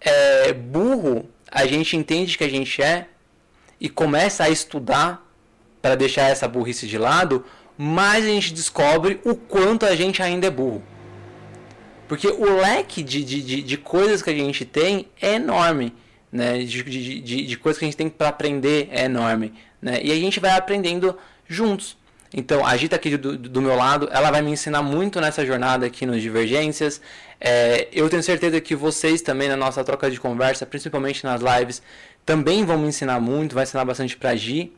é, 0.00 0.52
burro 0.52 1.28
a 1.50 1.66
gente 1.66 1.96
entende 1.96 2.38
que 2.38 2.44
a 2.44 2.48
gente 2.48 2.80
é 2.80 3.08
e 3.80 3.88
começa 3.88 4.44
a 4.44 4.50
estudar 4.50 5.26
para 5.82 5.96
deixar 5.96 6.30
essa 6.30 6.46
burrice 6.46 6.86
de 6.86 6.96
lado, 6.96 7.44
mais 7.76 8.24
a 8.24 8.28
gente 8.28 8.52
descobre 8.52 9.20
o 9.24 9.34
quanto 9.34 9.84
a 9.84 9.94
gente 9.94 10.22
ainda 10.22 10.46
é 10.46 10.50
burro. 10.50 10.82
Porque 12.08 12.28
o 12.28 12.56
leque 12.56 13.02
de, 13.02 13.24
de, 13.24 13.42
de, 13.42 13.62
de 13.62 13.76
coisas 13.76 14.22
que 14.22 14.30
a 14.30 14.34
gente 14.34 14.64
tem 14.64 15.08
é 15.20 15.34
enorme. 15.34 15.92
Né? 16.30 16.58
De, 16.58 16.82
de, 16.82 17.44
de, 17.46 17.56
coisas 17.56 17.78
que 17.78 17.84
a 17.84 17.88
gente 17.88 17.96
tem 17.96 18.08
para 18.08 18.28
aprender 18.28 18.88
é 18.90 19.04
enorme. 19.04 19.54
Né? 19.80 20.00
E 20.02 20.12
a 20.12 20.14
gente 20.16 20.38
vai 20.40 20.50
aprendendo 20.50 21.16
juntos. 21.48 21.96
Então, 22.36 22.66
a 22.66 22.76
Gita 22.76 22.96
aqui 22.96 23.16
do, 23.16 23.38
do 23.38 23.62
meu 23.62 23.76
lado, 23.76 24.08
ela 24.10 24.30
vai 24.30 24.42
me 24.42 24.50
ensinar 24.50 24.82
muito 24.82 25.20
nessa 25.20 25.46
jornada 25.46 25.86
aqui 25.86 26.04
nos 26.04 26.20
Divergências. 26.20 27.00
É, 27.40 27.86
eu 27.92 28.10
tenho 28.10 28.22
certeza 28.22 28.60
que 28.60 28.74
vocês 28.74 29.22
também, 29.22 29.48
na 29.48 29.56
nossa 29.56 29.84
troca 29.84 30.10
de 30.10 30.18
conversa, 30.18 30.66
principalmente 30.66 31.22
nas 31.22 31.40
lives, 31.40 31.80
também 32.26 32.64
vão 32.64 32.76
me 32.76 32.88
ensinar 32.88 33.20
muito, 33.20 33.54
vai 33.54 33.62
ensinar 33.62 33.84
bastante 33.84 34.16
pra 34.16 34.34
Gi. 34.34 34.72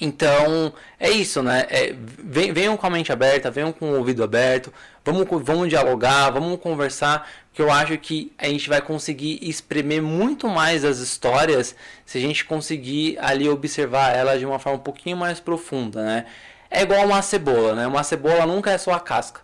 Então, 0.00 0.72
é 0.98 1.10
isso, 1.10 1.42
né? 1.42 1.66
É, 1.68 1.94
venham 1.94 2.76
com 2.76 2.86
a 2.86 2.90
mente 2.90 3.12
aberta, 3.12 3.50
venham 3.50 3.70
com 3.70 3.90
o 3.90 3.98
ouvido 3.98 4.24
aberto, 4.24 4.72
vamos, 5.04 5.26
vamos 5.42 5.68
dialogar, 5.68 6.30
vamos 6.30 6.58
conversar, 6.58 7.30
que 7.52 7.60
eu 7.60 7.70
acho 7.70 7.98
que 7.98 8.32
a 8.38 8.46
gente 8.46 8.68
vai 8.68 8.80
conseguir 8.80 9.38
espremer 9.42 10.00
muito 10.00 10.48
mais 10.48 10.84
as 10.84 10.98
histórias 10.98 11.74
se 12.06 12.16
a 12.16 12.20
gente 12.20 12.44
conseguir 12.46 13.18
ali 13.20 13.48
observar 13.48 14.16
elas 14.16 14.38
de 14.38 14.46
uma 14.46 14.58
forma 14.58 14.78
um 14.78 14.82
pouquinho 14.82 15.16
mais 15.16 15.38
profunda, 15.38 16.02
né? 16.02 16.26
É 16.70 16.82
igual 16.82 17.04
uma 17.04 17.20
cebola, 17.20 17.74
né? 17.74 17.86
Uma 17.86 18.02
cebola 18.02 18.46
nunca 18.46 18.70
é 18.70 18.78
só 18.78 18.92
a 18.92 19.00
casca. 19.00 19.40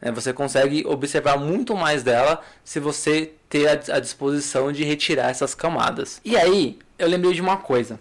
Né? 0.00 0.10
Você 0.10 0.32
consegue 0.32 0.84
observar 0.86 1.36
muito 1.36 1.76
mais 1.76 2.02
dela 2.02 2.40
se 2.64 2.80
você 2.80 3.32
ter 3.48 3.68
a 3.68 4.00
disposição 4.00 4.72
de 4.72 4.82
retirar 4.82 5.28
essas 5.30 5.54
camadas. 5.54 6.20
E 6.24 6.36
aí, 6.36 6.78
eu 6.98 7.06
lembrei 7.06 7.34
de 7.34 7.42
uma 7.42 7.58
coisa. 7.58 8.00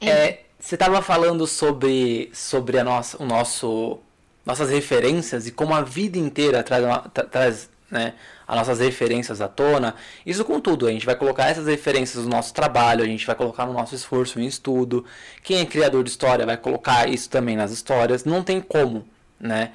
É, 0.00 0.08
é 0.08 0.42
você 0.62 0.76
estava 0.76 1.02
falando 1.02 1.44
sobre, 1.44 2.30
sobre 2.32 2.78
a 2.78 2.84
nossa, 2.84 3.20
o 3.20 3.26
nosso, 3.26 3.98
nossas 4.46 4.70
referências 4.70 5.48
e 5.48 5.50
como 5.50 5.74
a 5.74 5.82
vida 5.82 6.16
inteira 6.16 6.62
traz, 6.62 6.84
traz 7.32 7.70
né, 7.90 8.14
as 8.46 8.56
nossas 8.56 8.78
referências 8.78 9.40
à 9.40 9.48
tona. 9.48 9.96
Isso 10.24 10.44
com 10.44 10.60
tudo, 10.60 10.86
a 10.86 10.92
gente 10.92 11.04
vai 11.04 11.16
colocar 11.16 11.48
essas 11.48 11.66
referências 11.66 12.22
no 12.22 12.30
nosso 12.30 12.54
trabalho, 12.54 13.02
a 13.02 13.06
gente 13.08 13.26
vai 13.26 13.34
colocar 13.34 13.66
no 13.66 13.72
nosso 13.72 13.96
esforço 13.96 14.38
em 14.38 14.46
estudo. 14.46 15.04
Quem 15.42 15.58
é 15.58 15.66
criador 15.66 16.04
de 16.04 16.10
história 16.10 16.46
vai 16.46 16.56
colocar 16.56 17.08
isso 17.08 17.28
também 17.28 17.56
nas 17.56 17.72
histórias. 17.72 18.24
Não 18.24 18.44
tem 18.44 18.60
como, 18.60 19.04
né? 19.40 19.72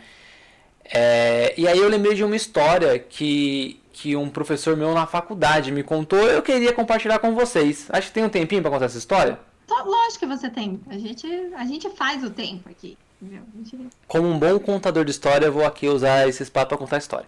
É, 0.86 1.54
e 1.58 1.68
aí 1.68 1.80
eu 1.80 1.90
lembrei 1.90 2.14
de 2.14 2.24
uma 2.24 2.36
história 2.38 2.98
que, 2.98 3.82
que 3.92 4.16
um 4.16 4.30
professor 4.30 4.78
meu 4.78 4.94
na 4.94 5.06
faculdade 5.06 5.70
me 5.70 5.84
contou. 5.84 6.30
Eu 6.30 6.42
queria 6.42 6.72
compartilhar 6.72 7.20
com 7.20 7.36
vocês. 7.36 7.88
Acho 7.90 8.08
que 8.08 8.14
tem 8.14 8.24
um 8.24 8.30
tempinho 8.30 8.62
para 8.62 8.72
contar 8.72 8.86
essa 8.86 8.98
história. 8.98 9.38
Lógico 9.70 10.20
que 10.20 10.26
você 10.26 10.50
tem. 10.50 10.80
A 10.90 10.98
gente, 10.98 11.28
a 11.56 11.66
gente 11.66 11.90
faz 11.92 12.24
o 12.24 12.30
tempo 12.30 12.70
aqui. 12.70 12.98
Gente... 13.22 13.90
Como 14.08 14.28
um 14.28 14.40
bom 14.40 14.60
contador 14.60 15.04
de 15.04 15.12
história, 15.12 15.46
eu 15.46 15.52
vou 15.52 15.66
aqui 15.66 15.88
usar 15.88 16.28
esse 16.28 16.44
espaço 16.44 16.68
para 16.68 16.78
contar 16.78 16.98
história. 16.98 17.28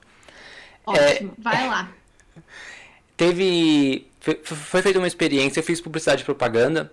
Ótimo, 0.85 1.33
é... 1.37 1.41
vai 1.41 1.67
lá. 1.67 1.91
Teve. 3.17 4.07
Foi 4.43 4.81
feita 4.81 4.99
uma 4.99 5.07
experiência, 5.07 5.59
eu 5.59 5.63
fiz 5.63 5.81
publicidade 5.81 6.21
e 6.21 6.25
propaganda. 6.25 6.91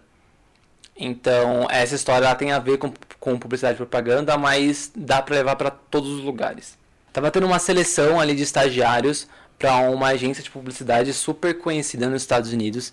Então, 0.99 1.67
essa 1.71 1.95
história 1.95 2.35
tem 2.35 2.53
a 2.53 2.59
ver 2.59 2.79
com, 2.79 2.93
com 3.21 3.39
publicidade 3.39 3.75
e 3.75 3.77
propaganda, 3.77 4.39
mas 4.39 4.91
dá 4.97 5.21
para 5.21 5.37
levar 5.37 5.57
para 5.57 5.71
todos 5.71 6.09
os 6.11 6.23
lugares. 6.23 6.79
Tava 7.13 7.31
tendo 7.31 7.47
uma 7.47 7.59
seleção 7.59 8.19
ali 8.19 8.35
de 8.35 8.43
estagiários 8.43 9.29
para 9.59 9.91
uma 9.91 10.09
agência 10.09 10.43
de 10.43 10.51
publicidade 10.51 11.13
super 11.13 11.59
conhecida 11.59 12.09
nos 12.09 12.23
Estados 12.23 12.53
Unidos. 12.53 12.93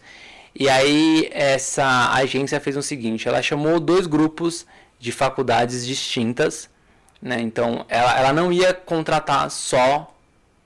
E 0.56 0.70
aí 0.70 1.30
essa 1.32 2.14
agência 2.14 2.60
fez 2.60 2.78
o 2.78 2.84
seguinte, 2.84 3.28
ela 3.28 3.42
chamou 3.42 3.80
dois 3.80 4.06
grupos 4.06 4.66
de 5.00 5.12
faculdades 5.12 5.86
distintas, 5.86 6.70
né? 7.22 7.42
Então 7.42 7.86
ela, 7.90 8.18
ela 8.20 8.34
não 8.34 8.52
ia 8.52 8.74
contratar 8.74 9.50
só 9.50 10.16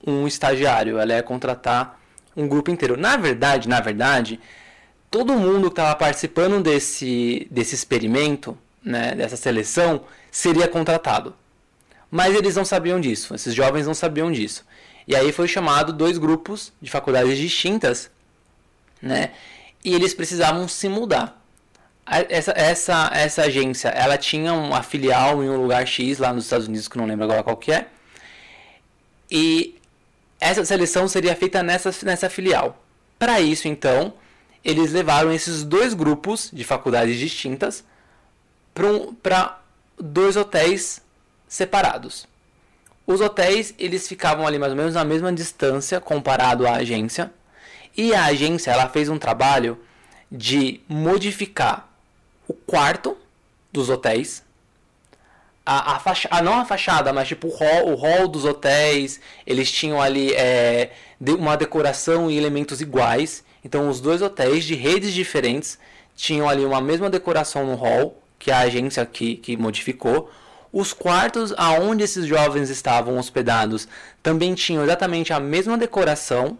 um 0.05 0.27
estagiário, 0.27 0.99
ela 0.99 1.13
ia 1.13 1.23
contratar 1.23 1.99
um 2.35 2.47
grupo 2.47 2.69
inteiro. 2.69 2.97
Na 2.97 3.17
verdade, 3.17 3.67
na 3.67 3.79
verdade, 3.79 4.39
todo 5.09 5.33
mundo 5.33 5.67
que 5.69 5.73
estava 5.79 5.95
participando 5.95 6.61
desse, 6.61 7.47
desse 7.49 7.73
experimento, 7.73 8.57
né, 8.83 9.15
dessa 9.15 9.35
seleção, 9.35 10.03
seria 10.31 10.67
contratado. 10.67 11.33
Mas 12.11 12.35
eles 12.35 12.55
não 12.55 12.63
sabiam 12.63 13.01
disso, 13.01 13.33
esses 13.35 13.53
jovens 13.53 13.87
não 13.87 13.93
sabiam 13.93 14.31
disso. 14.31 14.65
E 15.07 15.15
aí 15.15 15.31
foi 15.31 15.47
chamado 15.47 15.91
dois 15.91 16.17
grupos 16.17 16.71
de 16.81 16.91
faculdades 16.91 17.37
distintas, 17.37 18.11
né? 19.01 19.31
E 19.83 19.93
eles 19.93 20.13
precisavam 20.13 20.67
se 20.67 20.87
mudar. 20.89 21.41
Essa, 22.05 22.53
essa, 22.55 23.11
essa 23.13 23.41
agência, 23.43 23.89
ela 23.89 24.17
tinha 24.17 24.53
uma 24.53 24.81
filial 24.81 25.43
em 25.43 25.49
um 25.49 25.61
lugar 25.61 25.85
X 25.85 26.19
lá 26.19 26.31
nos 26.31 26.45
Estados 26.45 26.67
Unidos, 26.67 26.87
que 26.87 26.97
não 26.97 27.05
lembro 27.05 27.25
agora 27.25 27.43
qual 27.43 27.57
que 27.57 27.71
é. 27.71 27.87
E 29.29 29.75
essa 30.39 30.63
seleção 30.63 31.07
seria 31.07 31.35
feita 31.35 31.61
nessa, 31.61 31.91
nessa 32.05 32.29
filial. 32.29 32.81
Para 33.19 33.41
isso, 33.41 33.67
então, 33.67 34.13
eles 34.63 34.91
levaram 34.91 35.31
esses 35.31 35.63
dois 35.63 35.93
grupos 35.93 36.49
de 36.51 36.63
faculdades 36.63 37.17
distintas 37.17 37.83
para 39.21 39.59
dois 39.99 40.37
hotéis 40.37 41.01
separados. 41.47 42.27
Os 43.05 43.21
hotéis 43.21 43.73
eles 43.79 44.07
ficavam 44.07 44.45
ali 44.45 44.59
mais 44.59 44.71
ou 44.73 44.77
menos 44.77 44.93
na 44.93 45.03
mesma 45.03 45.31
distância 45.31 45.99
comparado 45.99 46.67
à 46.67 46.73
agência. 46.73 47.31
E 47.97 48.13
a 48.13 48.25
agência 48.25 48.71
ela 48.71 48.87
fez 48.87 49.09
um 49.09 49.17
trabalho 49.17 49.77
de 50.31 50.79
modificar 50.87 51.89
o 52.47 52.53
quarto 52.53 53.17
dos 53.73 53.89
hotéis 53.89 54.43
a, 55.69 56.01
a 56.31 56.41
não 56.41 56.61
a 56.61 56.65
fachada, 56.65 57.11
mas 57.11 57.27
tipo 57.27 57.47
o 57.47 57.51
hall, 57.51 57.91
o 57.91 57.95
hall 57.95 58.27
dos 58.29 58.45
hotéis, 58.45 59.19
eles 59.45 59.69
tinham 59.69 60.01
ali 60.01 60.33
é, 60.33 60.91
uma 61.19 61.57
decoração 61.57 62.31
e 62.31 62.37
elementos 62.37 62.79
iguais. 62.79 63.43
Então 63.65 63.89
os 63.89 63.99
dois 63.99 64.21
hotéis 64.21 64.63
de 64.63 64.75
redes 64.75 65.13
diferentes 65.13 65.77
tinham 66.15 66.47
ali 66.47 66.63
uma 66.63 66.79
mesma 66.79 67.09
decoração 67.09 67.65
no 67.65 67.75
hall, 67.75 68.17
que 68.39 68.49
a 68.49 68.59
agência 68.59 69.05
que, 69.05 69.35
que 69.35 69.57
modificou. 69.57 70.31
Os 70.71 70.93
quartos 70.93 71.53
aonde 71.57 72.03
esses 72.03 72.25
jovens 72.25 72.69
estavam 72.69 73.17
hospedados 73.17 73.89
também 74.23 74.53
tinham 74.53 74.83
exatamente 74.85 75.33
a 75.33 75.39
mesma 75.39 75.77
decoração, 75.77 76.57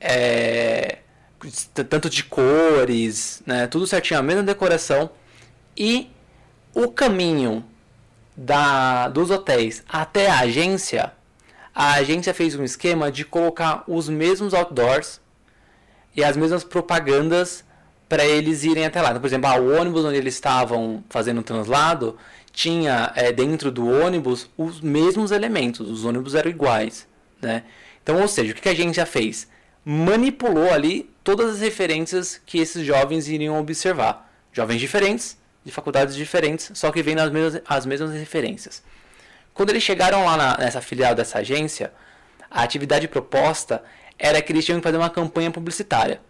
é, 0.00 0.98
tanto 1.88 2.10
de 2.10 2.24
cores, 2.24 3.42
né, 3.46 3.66
tudo 3.66 3.86
certinho, 3.86 4.20
a 4.20 4.22
mesma 4.22 4.42
decoração. 4.42 5.10
E 5.76 6.10
o 6.74 6.88
caminho 6.88 7.64
da, 8.36 9.08
dos 9.08 9.30
hotéis 9.30 9.82
até 9.88 10.28
a 10.28 10.40
agência, 10.40 11.12
a 11.74 11.94
agência 11.94 12.32
fez 12.34 12.54
um 12.54 12.64
esquema 12.64 13.10
de 13.10 13.24
colocar 13.24 13.84
os 13.86 14.08
mesmos 14.08 14.54
outdoors 14.54 15.20
e 16.14 16.24
as 16.24 16.36
mesmas 16.36 16.64
propagandas 16.64 17.64
para 18.08 18.24
eles 18.24 18.64
irem 18.64 18.86
até 18.86 19.02
lá. 19.02 19.10
Então, 19.10 19.20
por 19.20 19.26
exemplo, 19.26 19.50
ah, 19.50 19.60
o 19.60 19.78
ônibus 19.78 20.04
onde 20.04 20.16
eles 20.16 20.34
estavam 20.34 21.04
fazendo 21.08 21.40
o 21.40 21.42
translado 21.42 22.16
tinha 22.52 23.12
é, 23.14 23.30
dentro 23.30 23.70
do 23.70 23.86
ônibus 23.88 24.48
os 24.56 24.80
mesmos 24.80 25.30
elementos, 25.30 25.88
os 25.88 26.04
ônibus 26.04 26.34
eram 26.34 26.50
iguais. 26.50 27.06
Né? 27.40 27.64
Então, 28.02 28.20
ou 28.20 28.26
seja, 28.26 28.52
o 28.52 28.54
que 28.56 28.68
a 28.68 28.72
agência 28.72 29.04
fez? 29.04 29.46
Manipulou 29.90 30.70
ali 30.70 31.08
todas 31.24 31.54
as 31.54 31.60
referências 31.60 32.38
que 32.44 32.58
esses 32.58 32.84
jovens 32.84 33.26
iriam 33.26 33.58
observar. 33.58 34.30
Jovens 34.52 34.80
diferentes, 34.80 35.38
de 35.64 35.72
faculdades 35.72 36.14
diferentes, 36.14 36.72
só 36.74 36.92
que 36.92 37.02
vem 37.02 37.14
nas 37.14 37.32
mesmas, 37.32 37.62
as 37.66 37.86
mesmas 37.86 38.12
referências. 38.12 38.82
Quando 39.54 39.70
eles 39.70 39.82
chegaram 39.82 40.26
lá 40.26 40.36
na, 40.36 40.58
nessa 40.58 40.82
filial 40.82 41.14
dessa 41.14 41.38
agência, 41.38 41.90
a 42.50 42.62
atividade 42.62 43.08
proposta 43.08 43.82
era 44.18 44.42
que 44.42 44.52
eles 44.52 44.66
tinham 44.66 44.78
que 44.78 44.84
fazer 44.84 44.98
uma 44.98 45.08
campanha 45.08 45.50
publicitária. 45.50 46.20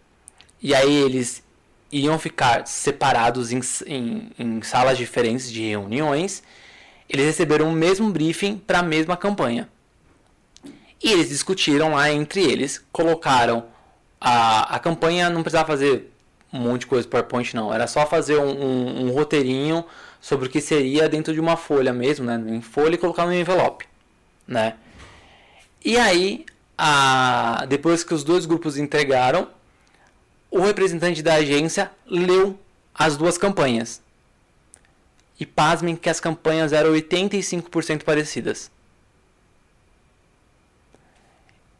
E 0.61 0.73
aí 0.73 0.95
eles 0.95 1.43
iam 1.91 2.17
ficar 2.17 2.65
separados 2.65 3.51
em, 3.51 3.59
em, 3.85 4.31
em 4.39 4.61
salas 4.61 4.97
diferentes 4.97 5.51
de 5.51 5.67
reuniões. 5.67 6.41
Eles 7.09 7.25
receberam 7.25 7.67
o 7.67 7.73
mesmo 7.73 8.09
briefing 8.09 8.55
para 8.55 8.79
a 8.79 8.83
mesma 8.83 9.17
campanha. 9.17 9.67
E 11.01 11.11
eles 11.11 11.29
discutiram 11.29 11.93
lá 11.93 12.11
entre 12.11 12.41
eles, 12.41 12.83
colocaram 12.91 13.65
a, 14.19 14.75
a 14.75 14.79
campanha, 14.79 15.29
não 15.29 15.41
precisava 15.41 15.67
fazer 15.67 16.11
um 16.51 16.59
monte 16.59 16.81
de 16.81 16.87
coisa 16.87 17.07
PowerPoint, 17.07 17.55
não. 17.55 17.73
Era 17.73 17.87
só 17.87 18.05
fazer 18.05 18.37
um, 18.37 18.49
um, 18.49 19.05
um, 19.05 19.11
roteirinho 19.11 19.85
sobre 20.19 20.47
o 20.47 20.49
que 20.49 20.59
seria 20.59 21.07
dentro 21.07 21.33
de 21.33 21.39
uma 21.39 21.55
folha 21.55 21.93
mesmo, 21.93 22.25
né? 22.25 22.41
Em 22.47 22.61
folha 22.61 22.95
e 22.95 22.97
colocar 22.97 23.25
no 23.25 23.33
envelope, 23.33 23.85
né? 24.47 24.75
E 25.83 25.95
aí, 25.97 26.45
a... 26.77 27.65
depois 27.69 28.03
que 28.03 28.13
os 28.13 28.23
dois 28.23 28.45
grupos 28.45 28.77
entregaram, 28.77 29.47
o 30.51 30.59
representante 30.59 31.21
da 31.21 31.35
agência 31.35 31.91
leu 32.05 32.59
as 32.93 33.15
duas 33.15 33.37
campanhas. 33.37 34.01
E 35.39 35.45
pasmem 35.45 35.95
que 35.95 36.09
as 36.09 36.19
campanhas 36.19 36.73
eram 36.73 36.91
85% 36.91 38.03
parecidas. 38.03 38.69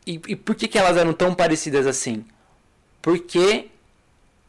E, 0.10 0.19
e 0.30 0.36
por 0.36 0.56
que, 0.56 0.67
que 0.67 0.76
elas 0.76 0.98
eram 0.98 1.13
tão 1.13 1.36
parecidas 1.36 1.86
assim? 1.86 2.26
Porque 3.00 3.67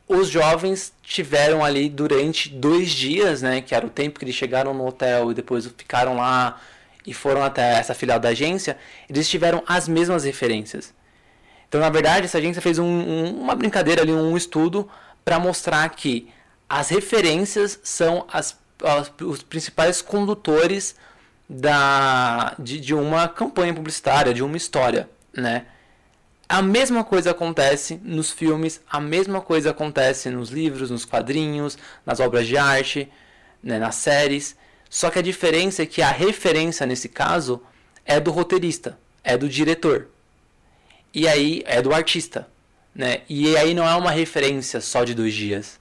os 0.09 0.27
jovens 0.31 0.91
tiveram 1.03 1.63
ali 1.63 1.91
durante 1.91 2.49
dois 2.49 2.89
dias, 2.89 3.43
né, 3.43 3.61
que 3.61 3.75
era 3.75 3.85
o 3.85 3.91
tempo 3.91 4.19
que 4.19 4.25
eles 4.25 4.35
chegaram 4.35 4.73
no 4.73 4.87
hotel 4.87 5.31
e 5.31 5.35
depois 5.35 5.67
ficaram 5.67 6.17
lá 6.17 6.59
e 7.07 7.13
foram 7.13 7.43
até 7.43 7.75
essa 7.75 7.93
filial 7.93 8.19
da 8.19 8.31
agência, 8.31 8.79
eles 9.07 9.29
tiveram 9.29 9.63
as 9.67 9.87
mesmas 9.87 10.25
referências. 10.25 10.95
Então, 11.69 11.79
na 11.79 11.91
verdade, 11.91 12.25
essa 12.25 12.39
agência 12.39 12.63
fez 12.63 12.79
um, 12.79 12.87
um, 12.87 13.43
uma 13.43 13.55
brincadeira 13.55 14.01
ali, 14.01 14.13
um 14.13 14.39
estudo 14.39 14.89
para 15.23 15.39
mostrar 15.39 15.87
que 15.91 16.27
as 16.71 16.89
referências 16.89 17.79
são 17.83 18.27
as, 18.33 18.59
as, 18.83 19.13
os 19.21 19.43
principais 19.43 20.01
condutores 20.01 20.97
da, 21.47 22.55
de, 22.59 22.81
de 22.81 22.95
uma 22.95 23.29
campanha 23.29 23.75
publicitária, 23.75 24.33
de 24.33 24.43
uma 24.43 24.57
história, 24.57 25.07
né? 25.37 25.67
A 26.49 26.61
mesma 26.61 27.05
coisa 27.05 27.31
acontece 27.31 28.01
nos 28.03 28.31
filmes, 28.33 28.81
a 28.91 29.01
mesma 29.01 29.41
coisa 29.41 29.71
acontece 29.71 30.31
nos 30.31 30.51
livros, 30.51 30.91
nos 30.91 31.05
quadrinhos, 31.05 31.79
nas 32.05 32.19
obras 32.19 32.47
de 32.47 32.57
arte, 32.57 33.09
né, 33.63 33.79
nas 33.79 33.95
séries. 33.95 34.57
Só 34.89 35.11
que 35.11 35.21
a 35.21 35.23
diferença 35.23 35.85
é 35.85 35.87
que 35.87 36.03
a 36.03 36.11
referência 36.11 36.85
nesse 36.85 37.09
caso 37.09 37.63
é 38.05 38.19
do 38.19 38.33
roteirista, 38.33 38.99
é 39.23 39.37
do 39.37 39.49
diretor. 39.49 40.09
E 41.15 41.29
aí 41.29 41.63
é 41.67 41.81
do 41.81 41.95
artista, 41.95 42.49
né? 42.93 43.21
E 43.29 43.57
aí 43.57 43.73
não 43.73 43.89
é 43.89 43.95
uma 43.95 44.11
referência 44.11 44.81
só 44.81 45.05
de 45.05 45.15
dois 45.15 45.35
dias, 45.35 45.79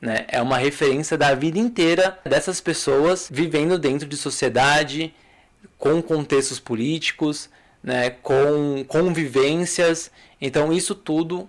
né? 0.00 0.26
É 0.28 0.40
uma 0.40 0.58
referência 0.58 1.18
da 1.18 1.34
vida 1.34 1.58
inteira 1.58 2.20
dessas 2.24 2.60
pessoas 2.60 3.28
vivendo 3.28 3.76
dentro 3.78 4.06
de 4.06 4.16
sociedade, 4.16 5.12
com 5.76 6.00
contextos 6.00 6.60
políticos, 6.60 7.50
né, 7.84 8.08
com 8.08 8.82
convivências. 8.88 10.10
Então 10.40 10.72
isso 10.72 10.94
tudo 10.94 11.48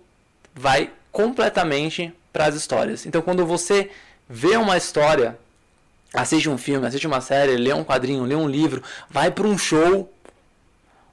vai 0.54 0.92
completamente 1.12 2.14
para 2.34 2.46
as 2.46 2.56
histórias. 2.56 3.06
Então 3.06 3.22
quando 3.22 3.46
você 3.46 3.90
vê 4.28 4.58
uma 4.58 4.76
história, 4.76 5.40
assiste 6.14 6.50
um 6.50 6.58
filme, 6.58 6.86
assiste 6.86 7.08
uma 7.08 7.22
série, 7.22 7.56
lê 7.56 7.74
um 7.74 7.86
quadrinho, 7.86 8.26
lê 8.26 8.36
um 8.36 8.50
livro, 8.50 8.84
vai 9.10 9.32
para 9.32 9.48
um 9.48 9.58
show, 9.58 10.12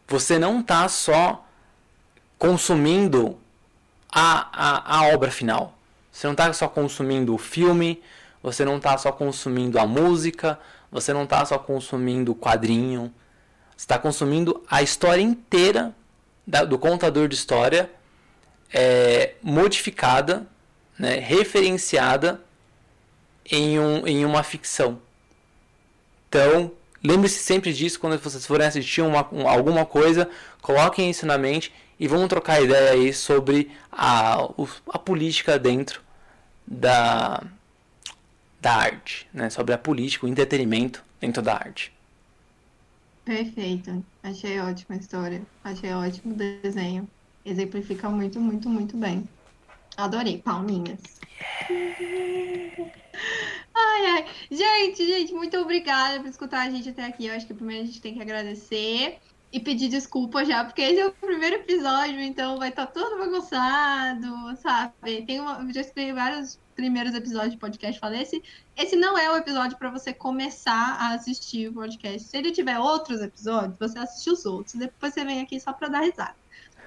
você 0.09 0.39
não 0.39 0.61
está 0.61 0.89
só 0.89 1.47
consumindo 2.37 3.39
a, 4.11 4.49
a, 4.53 4.99
a 4.99 5.15
obra 5.15 5.31
final. 5.31 5.79
Você 6.11 6.27
não 6.27 6.33
está 6.33 6.53
só 6.53 6.69
consumindo 6.69 7.33
o 7.33 7.39
filme, 7.39 8.03
você 8.43 8.65
não 8.65 8.77
está 8.77 8.99
só 8.99 9.13
consumindo 9.13 9.79
a 9.79 9.87
música, 9.87 10.59
você 10.91 11.13
não 11.13 11.23
está 11.23 11.45
só 11.47 11.59
consumindo 11.59 12.33
o 12.33 12.35
quadrinho, 12.35 13.13
está 13.83 13.99
consumindo 13.99 14.63
a 14.71 14.81
história 14.81 15.21
inteira 15.21 15.93
da, 16.47 16.65
do 16.65 16.79
contador 16.79 17.27
de 17.27 17.35
história 17.35 17.91
é, 18.73 19.35
modificada, 19.43 20.47
né, 20.97 21.17
referenciada 21.17 22.41
em, 23.51 23.81
um, 23.81 24.07
em 24.07 24.25
uma 24.25 24.45
ficção. 24.45 25.01
Então, 26.29 26.71
lembre-se 27.03 27.41
sempre 27.41 27.73
disso 27.73 27.99
quando 27.99 28.17
vocês 28.21 28.47
forem 28.47 28.69
assistir 28.69 29.03
uma, 29.03 29.29
um, 29.33 29.49
alguma 29.49 29.85
coisa, 29.85 30.31
coloquem 30.61 31.11
isso 31.11 31.27
na 31.27 31.37
mente 31.37 31.75
e 31.99 32.07
vamos 32.07 32.29
trocar 32.29 32.63
ideia 32.63 32.93
aí 32.93 33.13
sobre 33.13 33.69
a, 33.91 34.49
a 34.91 34.99
política 34.99 35.59
dentro 35.59 36.01
da, 36.65 37.43
da 38.61 38.75
arte, 38.75 39.29
né? 39.35 39.51
sobre 39.51 39.75
a 39.75 39.79
política, 39.79 40.25
o 40.25 40.29
entretenimento 40.29 41.03
dentro 41.21 41.43
da 41.43 41.55
arte. 41.55 41.93
Perfeito. 43.25 44.05
Achei 44.23 44.59
ótima 44.61 44.97
a 44.97 44.99
história. 44.99 45.47
Achei 45.63 45.93
ótimo 45.93 46.35
o 46.35 46.37
desenho. 46.37 47.09
Exemplifica 47.45 48.09
muito, 48.09 48.41
muito, 48.41 48.69
muito 48.69 48.97
bem. 48.97 49.29
Adorei. 49.97 50.43
Palminhas. 50.43 51.01
Ai, 53.75 54.07
ai. 54.07 54.27
Gente, 54.51 55.07
gente, 55.07 55.33
muito 55.35 55.57
obrigada 55.59 56.21
por 56.21 56.29
escutar 56.29 56.67
a 56.67 56.71
gente 56.71 56.89
até 56.91 57.05
aqui. 57.05 57.27
Eu 57.27 57.35
acho 57.35 57.47
que 57.47 57.55
primeiro 57.55 57.85
a 57.85 57.87
gente 57.87 58.01
tem 58.01 58.15
que 58.15 58.21
agradecer. 58.23 59.19
E 59.53 59.61
pedir 59.61 59.89
desculpa 59.89 60.45
já, 60.47 60.65
porque 60.65 60.81
esse 60.81 60.99
é 60.99 61.07
o 61.07 61.13
primeiro 61.13 61.57
episódio, 61.57 62.19
então 62.21 62.59
vai 62.59 62.71
estar 62.71 62.87
tá 62.87 62.93
todo 62.93 63.19
bagunçado, 63.19 64.57
sabe? 64.57 65.23
Tem 65.27 65.41
uma, 65.41 65.71
já 65.73 65.83
escrevi 65.83 66.13
vários 66.13 66.59
primeiros 66.75 67.15
episódios 67.15 67.53
de 67.53 67.59
podcast, 67.59 68.01
falei, 68.01 68.23
esse, 68.23 68.43
esse 68.75 68.97
não 68.97 69.19
é 69.19 69.31
o 69.31 69.37
episódio 69.37 69.77
para 69.77 69.91
você 69.91 70.11
começar 70.15 70.97
a 70.99 71.15
assistir 71.15 71.69
o 71.69 71.75
podcast. 71.75 72.27
Se 72.27 72.37
ele 72.37 72.51
tiver 72.51 72.79
outros 72.79 73.21
episódios, 73.21 73.79
você 73.79 73.99
assiste 73.99 74.31
os 74.31 74.47
outros, 74.47 74.75
depois 74.75 75.13
você 75.13 75.23
vem 75.23 75.43
aqui 75.43 75.61
só 75.61 75.75
para 75.75 75.89
dar 75.89 76.01
risada. 76.01 76.35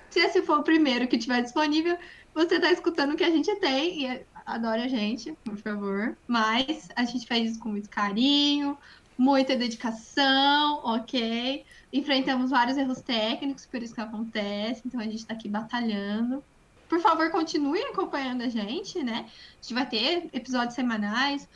Se 0.09 0.19
esse 0.19 0.41
for 0.41 0.59
o 0.59 0.63
primeiro 0.63 1.07
que 1.07 1.19
tiver 1.19 1.43
disponível, 1.43 1.99
você 2.33 2.59
tá 2.59 2.71
escutando 2.71 3.13
o 3.13 3.15
que 3.15 3.23
a 3.23 3.29
gente 3.29 3.53
tem 3.57 4.05
e 4.05 4.25
adore 4.43 4.81
a 4.81 4.87
gente, 4.87 5.33
por 5.43 5.57
favor. 5.57 6.17
Mas 6.27 6.89
a 6.95 7.03
gente 7.03 7.27
faz 7.27 7.51
isso 7.51 7.59
com 7.59 7.69
muito 7.69 7.89
carinho, 7.89 8.77
muita 9.17 9.55
dedicação, 9.55 10.81
ok? 10.83 11.65
Enfrentamos 11.91 12.51
vários 12.51 12.77
erros 12.77 13.01
técnicos, 13.01 13.65
por 13.65 13.81
isso 13.81 13.93
que 13.93 14.01
acontece, 14.01 14.81
então 14.85 14.99
a 14.99 15.03
gente 15.03 15.17
está 15.17 15.33
aqui 15.33 15.47
batalhando. 15.47 16.43
Por 16.89 16.99
favor, 16.99 17.29
continuem 17.31 17.89
acompanhando 17.89 18.43
a 18.43 18.49
gente, 18.49 19.01
né? 19.03 19.25
A 19.27 19.61
gente 19.61 19.73
vai 19.73 19.85
ter 19.85 20.29
episódios 20.33 20.75
semanais. 20.75 21.47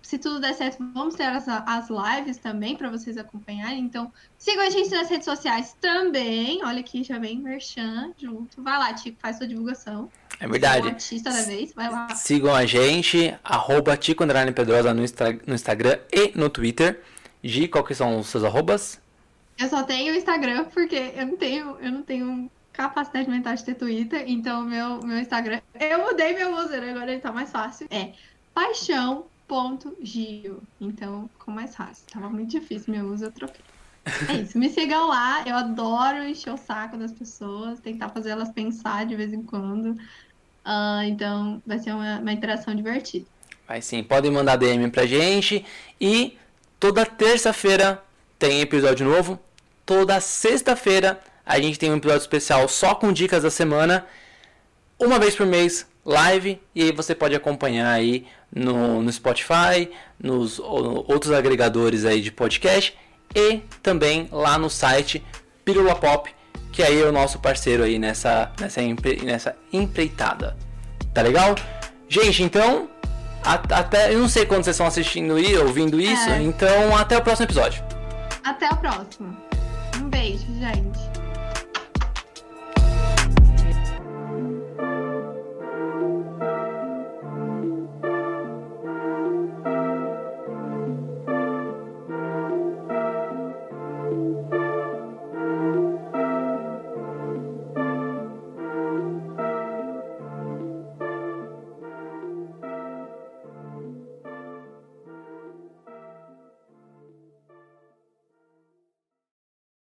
Se 0.00 0.18
tudo 0.18 0.40
der 0.40 0.54
certo, 0.54 0.78
vamos 0.94 1.14
ter 1.14 1.24
as, 1.24 1.46
as 1.48 1.88
lives 1.90 2.38
também 2.38 2.76
para 2.76 2.88
vocês 2.88 3.18
acompanharem. 3.18 3.80
Então, 3.80 4.10
sigam 4.38 4.66
a 4.66 4.70
gente 4.70 4.90
nas 4.90 5.10
redes 5.10 5.26
sociais 5.26 5.76
também. 5.80 6.64
Olha 6.64 6.80
aqui, 6.80 7.04
já 7.04 7.18
vem 7.18 7.38
Merchan 7.38 8.14
junto. 8.16 8.62
Vai 8.62 8.78
lá, 8.78 8.94
Tico, 8.94 9.18
faz 9.20 9.36
sua 9.36 9.46
divulgação. 9.46 10.10
É 10.40 10.46
verdade. 10.46 10.88
artista 10.88 11.30
da 11.30 11.42
vez, 11.42 11.72
vai 11.74 11.90
lá. 11.90 12.14
Sigam 12.14 12.54
a 12.54 12.64
gente, 12.64 13.34
arroba 13.42 13.96
Tico 13.96 14.24
Pedrosa 14.54 14.94
no, 14.94 15.02
no 15.46 15.54
Instagram 15.54 15.98
e 16.12 16.32
no 16.36 16.48
Twitter. 16.48 17.02
Gi, 17.42 17.66
qual 17.68 17.84
que 17.84 17.94
são 17.94 18.18
os 18.20 18.28
seus 18.28 18.44
arrobas? 18.44 19.00
Eu 19.58 19.68
só 19.68 19.82
tenho 19.82 20.14
o 20.14 20.16
Instagram 20.16 20.66
porque 20.66 21.12
eu 21.16 21.26
não 21.26 21.36
tenho, 21.36 21.76
eu 21.80 21.90
não 21.90 22.02
tenho 22.02 22.48
capacidade 22.72 23.28
mental 23.28 23.54
de 23.56 23.64
ter 23.64 23.74
Twitter, 23.74 24.22
então 24.28 24.62
meu, 24.62 25.00
meu 25.02 25.18
Instagram. 25.18 25.60
Eu 25.74 26.04
mudei 26.04 26.32
meu 26.34 26.56
user, 26.56 26.80
agora 26.84 27.10
ele 27.10 27.20
tá 27.20 27.32
mais 27.32 27.50
fácil. 27.50 27.88
É 27.90 28.12
paixão.gio. 28.54 29.32
Então 30.80 31.28
ficou 31.36 31.52
mais 31.52 31.74
fácil. 31.74 32.06
Tava 32.12 32.30
muito 32.30 32.50
difícil 32.50 32.94
meu 32.94 33.06
user, 33.06 33.28
eu 33.28 33.32
troquei. 33.32 33.64
É 34.28 34.34
isso, 34.34 34.56
me 34.58 34.70
sigam 34.70 35.08
lá. 35.08 35.42
Eu 35.44 35.56
adoro 35.56 36.22
encher 36.22 36.52
o 36.52 36.56
saco 36.56 36.96
das 36.96 37.12
pessoas, 37.12 37.80
tentar 37.80 38.08
fazer 38.10 38.30
elas 38.30 38.50
pensar 38.50 39.04
de 39.06 39.16
vez 39.16 39.32
em 39.32 39.42
quando. 39.42 39.98
Uh, 40.68 41.02
então 41.04 41.62
vai 41.66 41.78
ser 41.78 41.92
uma, 41.92 42.18
uma 42.18 42.32
interação 42.32 42.74
divertida. 42.74 43.24
Vai 43.66 43.80
sim, 43.80 44.02
podem 44.02 44.30
mandar 44.30 44.56
DM 44.56 44.90
pra 44.90 45.06
gente. 45.06 45.64
E 45.98 46.36
toda 46.78 47.06
terça-feira 47.06 48.02
tem 48.38 48.60
episódio 48.60 49.06
novo. 49.06 49.38
Toda 49.86 50.20
sexta-feira 50.20 51.18
a 51.44 51.58
gente 51.58 51.78
tem 51.78 51.90
um 51.90 51.96
episódio 51.96 52.20
especial 52.20 52.68
só 52.68 52.94
com 52.94 53.10
dicas 53.10 53.42
da 53.42 53.50
semana, 53.50 54.04
uma 54.98 55.18
vez 55.18 55.34
por 55.34 55.46
mês, 55.46 55.86
live, 56.04 56.60
e 56.74 56.82
aí 56.82 56.92
você 56.92 57.14
pode 57.14 57.34
acompanhar 57.34 57.90
aí 57.90 58.26
no, 58.54 59.00
no 59.00 59.10
Spotify, 59.10 59.90
nos 60.20 60.58
outros 60.58 61.32
agregadores 61.32 62.04
aí 62.04 62.20
de 62.20 62.30
podcast. 62.30 62.94
E 63.34 63.62
também 63.82 64.28
lá 64.30 64.58
no 64.58 64.68
site 64.68 65.24
Pílula 65.64 65.94
Pop, 65.94 66.30
que 66.72 66.82
aí 66.82 67.00
é 67.00 67.04
o 67.04 67.12
nosso 67.12 67.38
parceiro 67.38 67.82
aí 67.82 67.98
nessa, 67.98 68.52
nessa, 68.60 68.82
empre, 68.82 69.20
nessa 69.24 69.56
empreitada. 69.72 70.56
Tá 71.12 71.22
legal? 71.22 71.54
Gente, 72.08 72.42
então, 72.42 72.88
até 73.42 74.12
eu 74.12 74.18
não 74.18 74.28
sei 74.28 74.46
quando 74.46 74.64
vocês 74.64 74.76
estão 74.76 74.86
assistindo 74.86 75.38
e 75.38 75.56
ouvindo 75.56 76.00
isso, 76.00 76.30
é. 76.30 76.42
então 76.42 76.96
até 76.96 77.16
o 77.18 77.22
próximo 77.22 77.46
episódio. 77.46 77.82
Até 78.44 78.68
o 78.70 78.76
próximo. 78.76 79.36
Um 80.00 80.08
beijo, 80.08 80.46
gente. 80.58 81.07